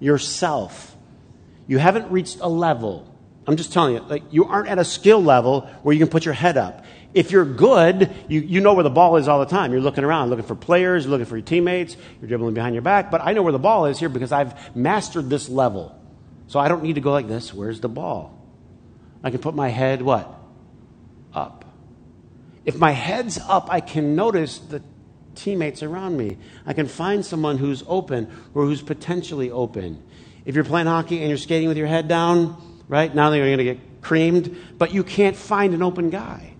Yourself. 0.00 0.94
You 1.66 1.78
haven't 1.78 2.12
reached 2.12 2.40
a 2.40 2.48
level. 2.48 3.10
I'm 3.46 3.56
just 3.56 3.72
telling 3.72 3.94
you, 3.94 4.00
like 4.02 4.22
you 4.30 4.44
aren't 4.44 4.68
at 4.68 4.78
a 4.78 4.84
skill 4.84 5.22
level 5.22 5.62
where 5.82 5.94
you 5.94 5.98
can 5.98 6.10
put 6.10 6.26
your 6.26 6.34
head 6.34 6.58
up. 6.58 6.84
If 7.14 7.30
you're 7.30 7.46
good, 7.46 8.12
you, 8.28 8.40
you 8.40 8.60
know 8.60 8.74
where 8.74 8.82
the 8.82 8.90
ball 8.90 9.16
is 9.16 9.28
all 9.28 9.40
the 9.40 9.46
time. 9.46 9.72
You're 9.72 9.80
looking 9.80 10.04
around, 10.04 10.28
looking 10.28 10.44
for 10.44 10.54
players, 10.54 11.06
looking 11.06 11.24
for 11.24 11.38
your 11.38 11.46
teammates, 11.46 11.96
you're 12.20 12.28
dribbling 12.28 12.52
behind 12.52 12.74
your 12.74 12.82
back. 12.82 13.10
But 13.10 13.22
I 13.24 13.32
know 13.32 13.42
where 13.42 13.52
the 13.52 13.58
ball 13.58 13.86
is 13.86 13.98
here 13.98 14.10
because 14.10 14.30
I've 14.30 14.76
mastered 14.76 15.30
this 15.30 15.48
level. 15.48 15.98
So 16.48 16.60
I 16.60 16.68
don't 16.68 16.82
need 16.82 16.96
to 16.96 17.00
go 17.00 17.12
like 17.12 17.28
this. 17.28 17.54
Where's 17.54 17.80
the 17.80 17.88
ball? 17.88 18.38
I 19.22 19.30
can 19.30 19.40
put 19.40 19.54
my 19.54 19.70
head 19.70 20.02
what? 20.02 20.30
Up. 21.32 21.64
If 22.66 22.76
my 22.76 22.90
head's 22.90 23.38
up, 23.38 23.68
I 23.70 23.80
can 23.80 24.14
notice 24.14 24.58
the 24.58 24.82
teammates 25.34 25.82
around 25.82 26.16
me. 26.16 26.38
I 26.66 26.72
can 26.72 26.86
find 26.86 27.24
someone 27.24 27.58
who's 27.58 27.82
open 27.86 28.30
or 28.54 28.64
who's 28.64 28.82
potentially 28.82 29.50
open. 29.50 30.02
If 30.44 30.54
you're 30.54 30.64
playing 30.64 30.86
hockey 30.86 31.20
and 31.20 31.28
you're 31.28 31.38
skating 31.38 31.68
with 31.68 31.76
your 31.76 31.86
head 31.86 32.08
down, 32.08 32.56
right? 32.88 33.14
Now 33.14 33.32
you're 33.32 33.46
going 33.46 33.58
to 33.58 33.64
get 33.64 34.02
creamed, 34.02 34.56
but 34.78 34.92
you 34.92 35.02
can't 35.04 35.36
find 35.36 35.74
an 35.74 35.82
open 35.82 36.10
guy. 36.10 36.54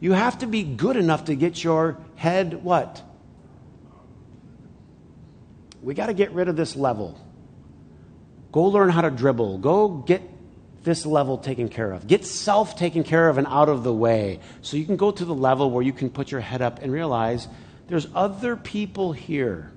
You 0.00 0.12
have 0.12 0.38
to 0.38 0.46
be 0.46 0.62
good 0.62 0.96
enough 0.96 1.26
to 1.26 1.34
get 1.34 1.62
your 1.62 1.98
head 2.16 2.64
what? 2.64 3.02
We 5.82 5.94
got 5.94 6.06
to 6.06 6.14
get 6.14 6.32
rid 6.32 6.48
of 6.48 6.56
this 6.56 6.76
level. 6.76 7.20
Go 8.52 8.64
learn 8.64 8.88
how 8.88 9.02
to 9.02 9.10
dribble. 9.10 9.58
Go 9.58 9.88
get 9.88 10.22
this 10.84 11.04
level 11.06 11.38
taken 11.38 11.68
care 11.68 11.90
of. 11.92 12.06
Get 12.06 12.24
self 12.24 12.76
taken 12.76 13.02
care 13.02 13.28
of 13.28 13.38
and 13.38 13.46
out 13.46 13.68
of 13.68 13.82
the 13.82 13.92
way 13.92 14.40
so 14.62 14.76
you 14.76 14.84
can 14.84 14.96
go 14.96 15.10
to 15.10 15.24
the 15.24 15.34
level 15.34 15.70
where 15.70 15.82
you 15.82 15.92
can 15.92 16.10
put 16.10 16.30
your 16.30 16.40
head 16.40 16.62
up 16.62 16.80
and 16.82 16.92
realize 16.92 17.48
there's 17.88 18.06
other 18.14 18.56
people 18.56 19.12
here. 19.12 19.72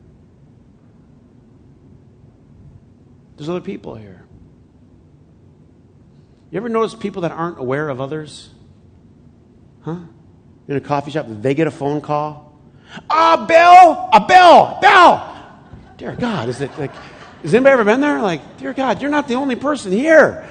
There's 3.35 3.49
other 3.49 3.61
people 3.61 3.95
here. 3.95 4.25
You 6.49 6.57
ever 6.57 6.69
notice 6.69 6.95
people 6.95 7.23
that 7.23 7.31
aren't 7.31 7.59
aware 7.59 7.89
of 7.89 7.99
others? 7.99 8.49
Huh? 9.81 9.97
in 10.67 10.75
a 10.75 10.81
coffee 10.81 11.11
shop, 11.11 11.25
they 11.29 11.53
get 11.53 11.67
a 11.67 11.71
phone 11.71 12.01
call. 12.01 12.59
Ah, 13.09 13.45
Bill, 13.45 14.09
a 14.13 14.25
Bill, 14.27 14.77
Bill. 14.81 15.21
Dear 15.97 16.15
God, 16.15 16.49
is 16.49 16.61
it 16.61 16.77
like, 16.77 16.91
has 17.41 17.53
anybody 17.53 17.73
ever 17.73 17.83
been 17.83 18.01
there? 18.01 18.21
Like, 18.21 18.57
dear 18.57 18.73
God, 18.73 19.01
you're 19.01 19.11
not 19.11 19.27
the 19.27 19.35
only 19.35 19.55
person 19.55 19.91
here. 19.91 20.47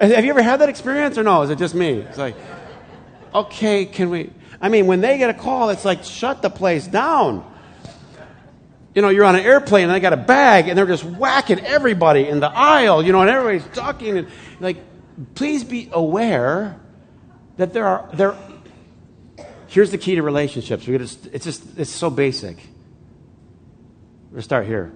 Have 0.00 0.24
you 0.24 0.30
ever 0.30 0.42
had 0.42 0.60
that 0.60 0.68
experience 0.68 1.18
or 1.18 1.22
no? 1.22 1.42
Is 1.42 1.50
it 1.50 1.58
just 1.58 1.74
me? 1.74 2.00
It's 2.00 2.18
like, 2.18 2.36
okay, 3.34 3.86
can 3.86 4.10
we? 4.10 4.30
I 4.60 4.68
mean, 4.68 4.86
when 4.86 5.00
they 5.00 5.18
get 5.18 5.30
a 5.30 5.34
call, 5.34 5.70
it's 5.70 5.84
like, 5.84 6.04
shut 6.04 6.42
the 6.42 6.50
place 6.50 6.86
down. 6.86 7.50
You 8.94 9.02
know, 9.02 9.10
you're 9.10 9.24
on 9.24 9.36
an 9.36 9.44
airplane 9.44 9.84
and 9.84 9.92
they 9.92 10.00
got 10.00 10.14
a 10.14 10.16
bag 10.16 10.68
and 10.68 10.78
they're 10.78 10.86
just 10.86 11.04
whacking 11.04 11.60
everybody 11.60 12.26
in 12.26 12.40
the 12.40 12.48
aisle, 12.48 13.04
you 13.04 13.12
know, 13.12 13.20
and 13.20 13.28
everybody's 13.28 13.76
talking. 13.76 14.16
And 14.16 14.28
like, 14.58 14.78
please 15.34 15.64
be 15.64 15.90
aware 15.92 16.80
that 17.58 17.74
there 17.74 17.86
are, 17.86 18.08
there 18.14 18.34
Here's 19.68 19.90
the 19.90 19.98
key 19.98 20.14
to 20.14 20.22
relationships. 20.22 20.86
We're 20.86 20.98
just—it's 20.98 21.44
just 21.44 21.78
it's 21.78 21.90
so 21.90 22.08
basic. 22.08 22.56
We're 24.30 24.40
start 24.40 24.66
here. 24.66 24.92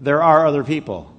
There 0.00 0.22
are 0.22 0.46
other 0.46 0.62
people. 0.62 1.12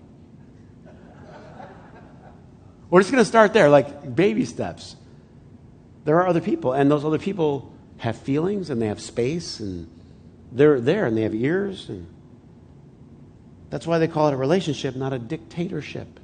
We're 2.89 3.01
just 3.01 3.12
going 3.12 3.21
to 3.21 3.28
start 3.28 3.51
there, 3.51 3.67
like 3.69 4.15
baby 4.15 4.45
steps. 4.45 4.95
There 6.05 6.17
are 6.17 6.27
other 6.27 6.41
people, 6.41 6.73
and 6.73 6.89
those 6.89 7.03
other 7.03 7.19
people 7.19 7.73
have 7.97 8.17
feelings 8.17 8.69
and 8.69 8.81
they 8.81 8.87
have 8.87 9.01
space 9.01 9.59
and 9.59 9.89
they're 10.51 10.79
there 10.79 11.05
and 11.05 11.17
they 11.17 11.21
have 11.21 11.35
ears 11.35 11.89
and 11.89 12.07
that's 13.69 13.87
why 13.87 13.97
they 13.97 14.07
call 14.07 14.27
it 14.29 14.33
a 14.33 14.37
relationship, 14.37 14.95
not 14.95 15.11
a 15.11 15.19
dictatorship. 15.19 16.19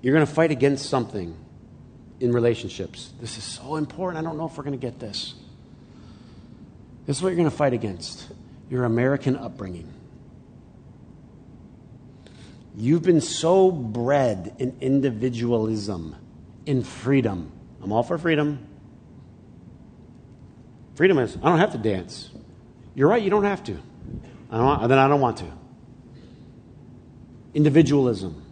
You're 0.00 0.14
going 0.14 0.26
to 0.26 0.32
fight 0.32 0.50
against 0.50 0.88
something 0.88 1.36
in 2.20 2.32
relationships. 2.32 3.12
This 3.20 3.36
is 3.36 3.44
so 3.44 3.76
important. 3.76 4.24
I 4.24 4.28
don't 4.28 4.38
know 4.38 4.46
if 4.46 4.56
we're 4.56 4.64
going 4.64 4.78
to 4.78 4.86
get 4.86 4.98
this. 4.98 5.34
This 7.06 7.18
is 7.18 7.22
what 7.22 7.30
you're 7.30 7.36
going 7.36 7.50
to 7.50 7.56
fight 7.56 7.72
against 7.72 8.28
your 8.70 8.84
American 8.84 9.36
upbringing. 9.36 9.92
You've 12.76 13.02
been 13.02 13.20
so 13.20 13.70
bred 13.70 14.54
in 14.58 14.76
individualism, 14.80 16.14
in 16.66 16.82
freedom. 16.82 17.52
I'm 17.82 17.92
all 17.92 18.02
for 18.02 18.18
freedom. 18.18 18.66
Freedom 20.96 21.18
is, 21.18 21.36
I 21.36 21.48
don't 21.48 21.58
have 21.58 21.72
to 21.72 21.78
dance. 21.78 22.30
You're 22.94 23.08
right, 23.08 23.22
you 23.22 23.30
don't 23.30 23.44
have 23.44 23.62
to. 23.64 23.78
I 24.50 24.58
don't, 24.58 24.88
then 24.88 24.98
I 24.98 25.08
don't 25.08 25.20
want 25.20 25.38
to. 25.38 25.52
Individualism. 27.54 28.45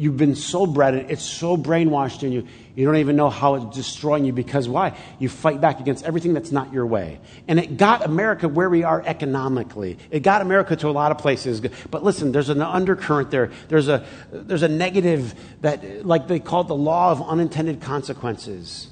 You've 0.00 0.16
been 0.16 0.34
so 0.34 0.64
bred, 0.64 0.94
and 0.94 1.10
it's 1.10 1.22
so 1.22 1.58
brainwashed 1.58 2.22
in 2.22 2.32
you, 2.32 2.48
you 2.74 2.86
don't 2.86 2.96
even 2.96 3.16
know 3.16 3.28
how 3.28 3.56
it's 3.56 3.76
destroying 3.76 4.24
you 4.24 4.32
because 4.32 4.66
why? 4.66 4.96
You 5.18 5.28
fight 5.28 5.60
back 5.60 5.78
against 5.78 6.06
everything 6.06 6.32
that's 6.32 6.50
not 6.50 6.72
your 6.72 6.86
way. 6.86 7.20
And 7.46 7.58
it 7.58 7.76
got 7.76 8.02
America 8.02 8.48
where 8.48 8.70
we 8.70 8.82
are 8.82 9.02
economically. 9.04 9.98
It 10.10 10.20
got 10.20 10.40
America 10.40 10.74
to 10.74 10.88
a 10.88 10.90
lot 10.90 11.12
of 11.12 11.18
places. 11.18 11.60
But 11.90 12.02
listen, 12.02 12.32
there's 12.32 12.48
an 12.48 12.62
undercurrent 12.62 13.30
there. 13.30 13.50
There's 13.68 13.88
a, 13.88 14.06
there's 14.32 14.62
a 14.62 14.68
negative 14.68 15.34
that, 15.60 16.06
like 16.06 16.28
they 16.28 16.40
call 16.40 16.62
it 16.62 16.68
the 16.68 16.74
law 16.74 17.10
of 17.10 17.20
unintended 17.20 17.82
consequences. 17.82 18.88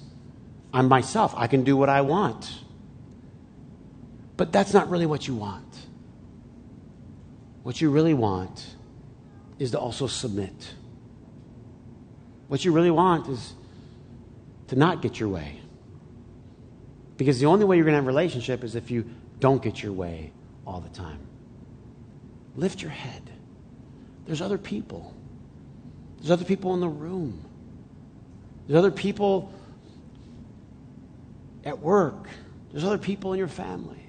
I'm 0.74 0.88
myself, 0.88 1.32
I 1.34 1.46
can 1.46 1.64
do 1.64 1.74
what 1.74 1.88
I 1.88 2.02
want. 2.02 2.52
But 4.36 4.52
that's 4.52 4.74
not 4.74 4.90
really 4.90 5.06
what 5.06 5.26
you 5.26 5.34
want. 5.34 5.74
What 7.62 7.80
you 7.80 7.90
really 7.90 8.12
want 8.12 8.76
is 9.58 9.70
to 9.70 9.78
also 9.78 10.06
submit 10.06 10.74
what 12.48 12.64
you 12.64 12.72
really 12.72 12.90
want 12.90 13.28
is 13.28 13.54
to 14.68 14.76
not 14.76 15.02
get 15.02 15.20
your 15.20 15.28
way. 15.28 15.60
Because 17.16 17.40
the 17.40 17.46
only 17.46 17.64
way 17.64 17.76
you're 17.76 17.84
going 17.84 17.92
to 17.92 17.98
have 17.98 18.04
a 18.04 18.06
relationship 18.06 18.64
is 18.64 18.74
if 18.74 18.90
you 18.90 19.08
don't 19.40 19.62
get 19.62 19.82
your 19.82 19.92
way 19.92 20.32
all 20.66 20.80
the 20.80 20.88
time. 20.88 21.20
Lift 22.56 22.82
your 22.82 22.90
head. 22.90 23.22
There's 24.26 24.42
other 24.42 24.58
people. 24.58 25.14
There's 26.18 26.30
other 26.30 26.44
people 26.44 26.74
in 26.74 26.80
the 26.80 26.88
room. 26.88 27.44
There's 28.66 28.78
other 28.78 28.90
people 28.90 29.52
at 31.64 31.78
work. 31.78 32.28
There's 32.72 32.84
other 32.84 32.98
people 32.98 33.32
in 33.32 33.38
your 33.38 33.48
family. 33.48 34.02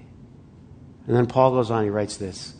And 1.06 1.16
then 1.16 1.26
Paul 1.26 1.52
goes 1.52 1.70
on, 1.70 1.84
he 1.84 1.90
writes 1.90 2.16
this 2.16 2.54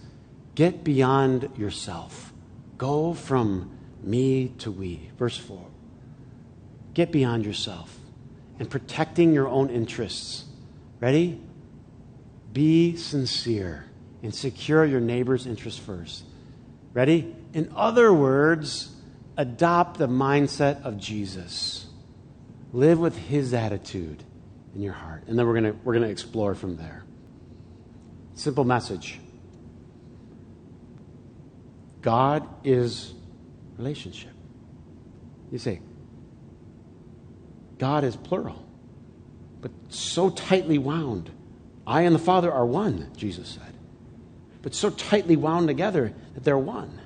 Get 0.55 0.83
beyond 0.83 1.51
yourself. 1.57 2.33
Go 2.79 3.13
from 3.13 3.71
me 4.03 4.49
to 4.59 4.71
we. 4.71 5.11
Verse 5.19 5.37
4. 5.37 5.70
Get 6.95 7.13
beyond 7.13 7.45
yourself 7.45 7.97
and 8.59 8.69
protecting 8.69 9.33
your 9.33 9.49
own 9.49 9.71
interests. 9.71 10.45
Ready? 11.01 11.41
Be 12.53 12.97
sincere 12.97 13.87
and 14.23 14.35
secure 14.35 14.85
your 14.85 15.01
neighbor's 15.01 15.47
interest 15.47 15.81
first. 15.81 16.25
Ready? 16.93 17.35
In 17.53 17.73
other 17.75 18.13
words, 18.13 18.95
adopt 19.37 19.99
the 19.99 20.09
mindset 20.09 20.83
of 20.85 20.99
Jesus. 20.99 21.87
Live 22.73 22.99
with 22.99 23.17
his 23.17 23.55
attitude 23.55 24.23
in 24.75 24.83
your 24.83 24.93
heart. 24.93 25.25
And 25.27 25.39
then 25.39 25.47
we're 25.47 25.61
going 25.61 25.81
we're 25.85 25.95
going 25.95 26.05
to 26.05 26.11
explore 26.11 26.55
from 26.55 26.77
there. 26.77 27.05
Simple 28.35 28.65
message 28.65 29.21
God 32.03 32.47
is 32.65 33.13
relationship. 33.77 34.33
You 35.53 35.59
say, 35.59 35.81
God 37.81 38.05
is 38.05 38.15
plural, 38.15 38.63
but 39.63 39.71
so 39.89 40.29
tightly 40.29 40.77
wound. 40.77 41.31
I 41.87 42.03
and 42.03 42.15
the 42.15 42.21
Father 42.21 42.53
are 42.53 42.67
one, 42.67 43.11
Jesus 43.17 43.49
said, 43.49 43.73
but 44.61 44.75
so 44.75 44.91
tightly 44.91 45.35
wound 45.35 45.67
together 45.67 46.13
that 46.35 46.45
they're 46.45 46.59
one. 46.59 47.01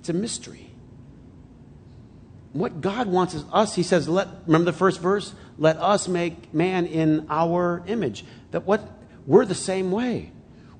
It's 0.00 0.08
a 0.08 0.12
mystery. 0.12 0.70
What 2.52 2.80
God 2.80 3.06
wants 3.06 3.34
is 3.34 3.44
us, 3.52 3.76
he 3.76 3.84
says, 3.84 4.08
let 4.08 4.26
remember 4.44 4.72
the 4.72 4.76
first 4.76 5.00
verse? 5.00 5.32
Let 5.56 5.76
us 5.76 6.08
make 6.08 6.52
man 6.52 6.86
in 6.86 7.28
our 7.30 7.84
image. 7.86 8.24
That 8.50 8.66
what 8.66 8.90
we're 9.24 9.44
the 9.44 9.54
same 9.54 9.92
way. 9.92 10.32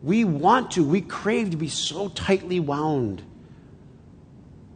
We 0.03 0.25
want 0.25 0.73
to, 0.73 0.85
we 0.85 1.01
crave 1.01 1.53
to 1.53 1.57
be 1.57 1.69
so 1.69 2.09
tightly 2.09 2.59
wound 2.59 3.23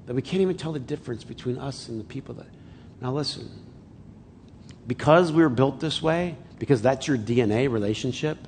that 0.06 0.14
we 0.14 0.22
can't 0.22 0.40
even 0.40 0.56
tell 0.56 0.72
the 0.72 0.78
difference 0.78 1.24
between 1.24 1.58
us 1.58 1.88
and 1.88 1.98
the 1.98 2.04
people 2.04 2.36
that 2.36 2.46
now, 3.00 3.12
listen. 3.12 3.48
Because 4.86 5.32
we're 5.32 5.48
built 5.48 5.80
this 5.80 6.02
way, 6.02 6.36
because 6.58 6.82
that's 6.82 7.08
your 7.08 7.16
DNA 7.16 7.70
relationship, 7.70 8.38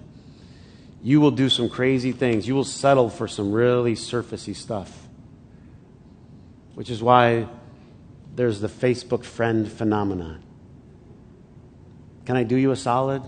you 1.02 1.20
will 1.20 1.30
do 1.30 1.48
some 1.48 1.68
crazy 1.68 2.12
things. 2.12 2.46
You 2.46 2.54
will 2.54 2.64
settle 2.64 3.08
for 3.08 3.26
some 3.26 3.52
really 3.52 3.94
surfacey 3.94 4.54
stuff. 4.54 5.08
Which 6.74 6.90
is 6.90 7.02
why 7.02 7.48
there's 8.34 8.60
the 8.60 8.68
Facebook 8.68 9.24
friend 9.24 9.70
phenomenon. 9.70 10.42
Can 12.24 12.36
I 12.36 12.44
do 12.44 12.56
you 12.56 12.70
a 12.70 12.76
solid? 12.76 13.22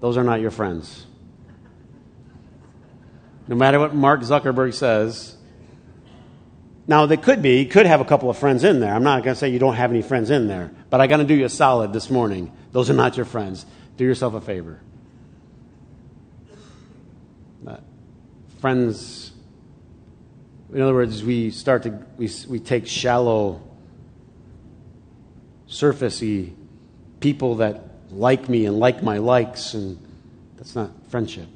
Those 0.00 0.16
are 0.16 0.24
not 0.24 0.40
your 0.40 0.50
friends. 0.50 1.06
No 3.48 3.54
matter 3.54 3.78
what 3.78 3.94
Mark 3.94 4.20
Zuckerberg 4.20 4.74
says. 4.74 5.35
Now, 6.88 7.06
they 7.06 7.16
could 7.16 7.42
be, 7.42 7.66
could 7.66 7.86
have 7.86 8.00
a 8.00 8.04
couple 8.04 8.30
of 8.30 8.38
friends 8.38 8.62
in 8.62 8.78
there. 8.78 8.94
I'm 8.94 9.02
not 9.02 9.24
going 9.24 9.34
to 9.34 9.38
say 9.38 9.48
you 9.48 9.58
don't 9.58 9.74
have 9.74 9.90
any 9.90 10.02
friends 10.02 10.30
in 10.30 10.46
there, 10.46 10.70
but 10.88 11.00
I 11.00 11.08
got 11.08 11.16
to 11.16 11.24
do 11.24 11.34
you 11.34 11.44
a 11.44 11.48
solid 11.48 11.92
this 11.92 12.10
morning. 12.10 12.52
Those 12.70 12.90
are 12.90 12.94
not 12.94 13.16
your 13.16 13.26
friends. 13.26 13.66
Do 13.96 14.04
yourself 14.04 14.34
a 14.34 14.40
favor. 14.40 14.80
But 17.62 17.82
friends, 18.60 19.32
in 20.72 20.80
other 20.80 20.94
words, 20.94 21.24
we 21.24 21.50
start 21.50 21.82
to, 21.84 22.06
we, 22.16 22.30
we 22.48 22.60
take 22.60 22.86
shallow, 22.86 23.62
surfacey 25.68 26.54
people 27.18 27.56
that 27.56 27.82
like 28.10 28.48
me 28.48 28.66
and 28.66 28.78
like 28.78 29.02
my 29.02 29.18
likes, 29.18 29.74
and 29.74 29.98
that's 30.56 30.76
not 30.76 30.90
friendship. 31.08 31.48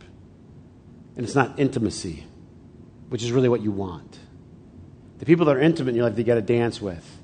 And 1.14 1.24
it's 1.24 1.36
not 1.36 1.60
intimacy, 1.60 2.24
which 3.10 3.22
is 3.22 3.30
really 3.30 3.48
what 3.48 3.62
you 3.62 3.70
want. 3.70 4.18
The 5.20 5.26
people 5.26 5.46
that 5.46 5.56
are 5.56 5.60
intimate 5.60 5.90
in 5.90 5.96
your 5.96 6.08
life, 6.08 6.18
you 6.18 6.24
got 6.24 6.34
to 6.34 6.42
dance 6.42 6.80
with. 6.80 7.18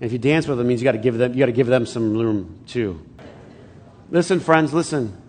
And 0.00 0.06
if 0.06 0.12
you 0.12 0.18
dance 0.18 0.46
with 0.46 0.56
them, 0.56 0.68
means 0.68 0.80
you 0.80 0.84
got 0.84 0.92
to 0.92 0.98
give 0.98 1.18
them, 1.18 1.32
you 1.34 1.40
got 1.40 1.46
to 1.46 1.52
give 1.52 1.66
them 1.66 1.84
some 1.84 2.16
room 2.16 2.60
too. 2.66 3.04
Listen, 4.10 4.38
friends, 4.38 4.72
listen. 4.72 5.20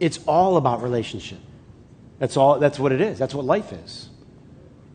It's 0.00 0.18
all 0.26 0.56
about 0.56 0.82
relationship. 0.82 1.38
That's 2.18 2.36
all. 2.36 2.58
That's 2.58 2.78
what 2.78 2.92
it 2.92 3.02
is. 3.02 3.18
That's 3.18 3.34
what 3.34 3.44
life 3.44 3.72
is. 3.72 4.08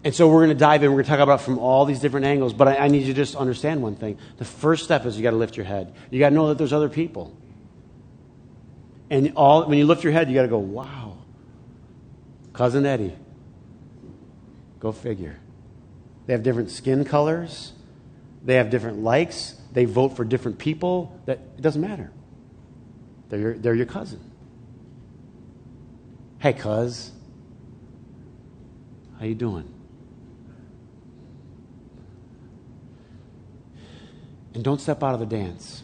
And 0.03 0.13
so 0.13 0.28
we're 0.28 0.45
going 0.45 0.49
to 0.49 0.55
dive 0.55 0.84
in. 0.84 0.89
We're 0.89 1.03
going 1.03 1.05
to 1.05 1.09
talk 1.11 1.20
about 1.20 1.41
from 1.41 1.59
all 1.59 1.86
these 1.86 1.99
different 1.99 2.26
angles. 2.26 2.53
But 2.53 2.68
I, 2.68 2.78
I 2.78 2.88
need 2.88 3.03
you 3.03 3.13
to 3.13 3.13
just 3.13 3.36
understand 3.36 3.84
one 3.84 3.95
thing. 3.95 4.18
The 4.38 4.45
first 4.45 4.86
step 4.86 5.05
is 5.05 5.18
you 5.18 5.24
got 5.24 5.32
to 5.32 5.38
lift 5.38 5.55
your 5.55 5.65
head. 5.68 5.93
You 6.09 6.20
got 6.20 6.30
to 6.30 6.36
know 6.36 6.47
that 6.47 6.57
there's 6.57 6.74
other 6.74 6.89
people. 6.89 7.38
And 9.11 9.34
all 9.36 9.68
when 9.68 9.78
you 9.78 9.86
lift 9.86 10.03
your 10.03 10.13
head, 10.13 10.30
you 10.30 10.34
got 10.36 10.43
to 10.43 10.47
go, 10.47 10.57
wow. 10.57 11.18
Cousin 12.53 12.88
Eddie. 12.88 13.15
Go 14.80 14.91
figure. 14.91 15.38
They 16.28 16.34
have 16.34 16.43
different 16.43 16.69
skin 16.69 17.05
colors. 17.05 17.71
They 18.43 18.55
have 18.55 18.69
different 18.69 19.01
likes. 19.01 19.55
They 19.71 19.86
vote 19.86 20.09
for 20.09 20.23
different 20.23 20.59
people. 20.59 21.19
That 21.25 21.39
it 21.57 21.61
doesn't 21.61 21.82
matter. 21.82 22.11
They're 23.30 23.39
your, 23.39 23.57
they're 23.57 23.75
your 23.75 23.86
cousin. 23.86 24.19
Hey, 26.39 26.53
cuz. 26.53 27.11
How 29.19 29.25
you 29.25 29.36
doing? 29.36 29.73
And 34.53 34.63
don't 34.63 34.82
step 34.82 35.03
out 35.03 35.13
of 35.13 35.19
the 35.19 35.25
dance, 35.25 35.84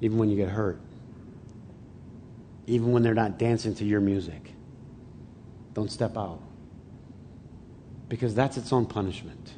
even 0.00 0.18
when 0.18 0.28
you 0.28 0.36
get 0.36 0.48
hurt, 0.48 0.80
even 2.66 2.90
when 2.92 3.02
they're 3.02 3.14
not 3.14 3.38
dancing 3.38 3.74
to 3.76 3.84
your 3.84 4.00
music. 4.00 4.52
Don't 5.72 5.90
step 5.90 6.16
out. 6.16 6.40
Because 8.08 8.34
that's 8.34 8.56
its 8.56 8.72
own 8.72 8.86
punishment. 8.86 9.52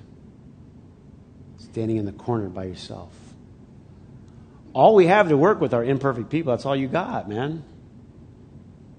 Standing 1.59 1.97
in 1.97 2.07
the 2.07 2.13
corner 2.13 2.49
by 2.49 2.65
yourself. 2.65 3.13
All 4.73 4.95
we 4.95 5.07
have 5.07 5.29
to 5.29 5.37
work 5.37 5.61
with 5.61 5.75
are 5.75 5.85
imperfect 5.85 6.31
people. 6.31 6.53
That's 6.53 6.67
all 6.67 6.77
you 6.77 6.89
got, 6.89 7.29
man. 7.29 7.65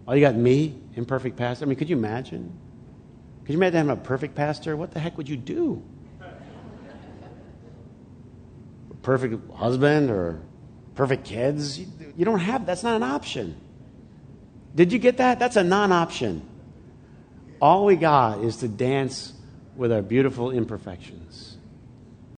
All 0.07 0.15
you 0.15 0.21
got 0.21 0.35
me, 0.35 0.75
imperfect 0.95 1.37
pastor. 1.37 1.65
I 1.65 1.67
mean, 1.67 1.77
could 1.77 1.89
you 1.89 1.97
imagine? 1.97 2.51
Could 3.43 3.53
you 3.53 3.59
imagine 3.59 3.77
having 3.77 3.91
a 3.91 3.95
perfect 3.95 4.35
pastor? 4.35 4.75
What 4.75 4.91
the 4.91 4.99
heck 4.99 5.17
would 5.17 5.29
you 5.29 5.37
do? 5.37 5.83
perfect 9.01 9.51
husband 9.53 10.09
or 10.09 10.39
perfect 10.95 11.25
kids. 11.25 11.79
You 11.79 12.25
don't 12.25 12.39
have, 12.39 12.65
that's 12.65 12.83
not 12.83 12.95
an 12.95 13.03
option. 13.03 13.55
Did 14.75 14.93
you 14.93 14.99
get 14.99 15.17
that? 15.17 15.39
That's 15.39 15.55
a 15.55 15.63
non 15.63 15.91
option. 15.91 16.47
All 17.61 17.85
we 17.85 17.95
got 17.95 18.43
is 18.43 18.57
to 18.57 18.67
dance 18.67 19.33
with 19.79 19.93
our 19.93 20.01
beautiful 20.01 20.51
imperfections. 20.51 21.48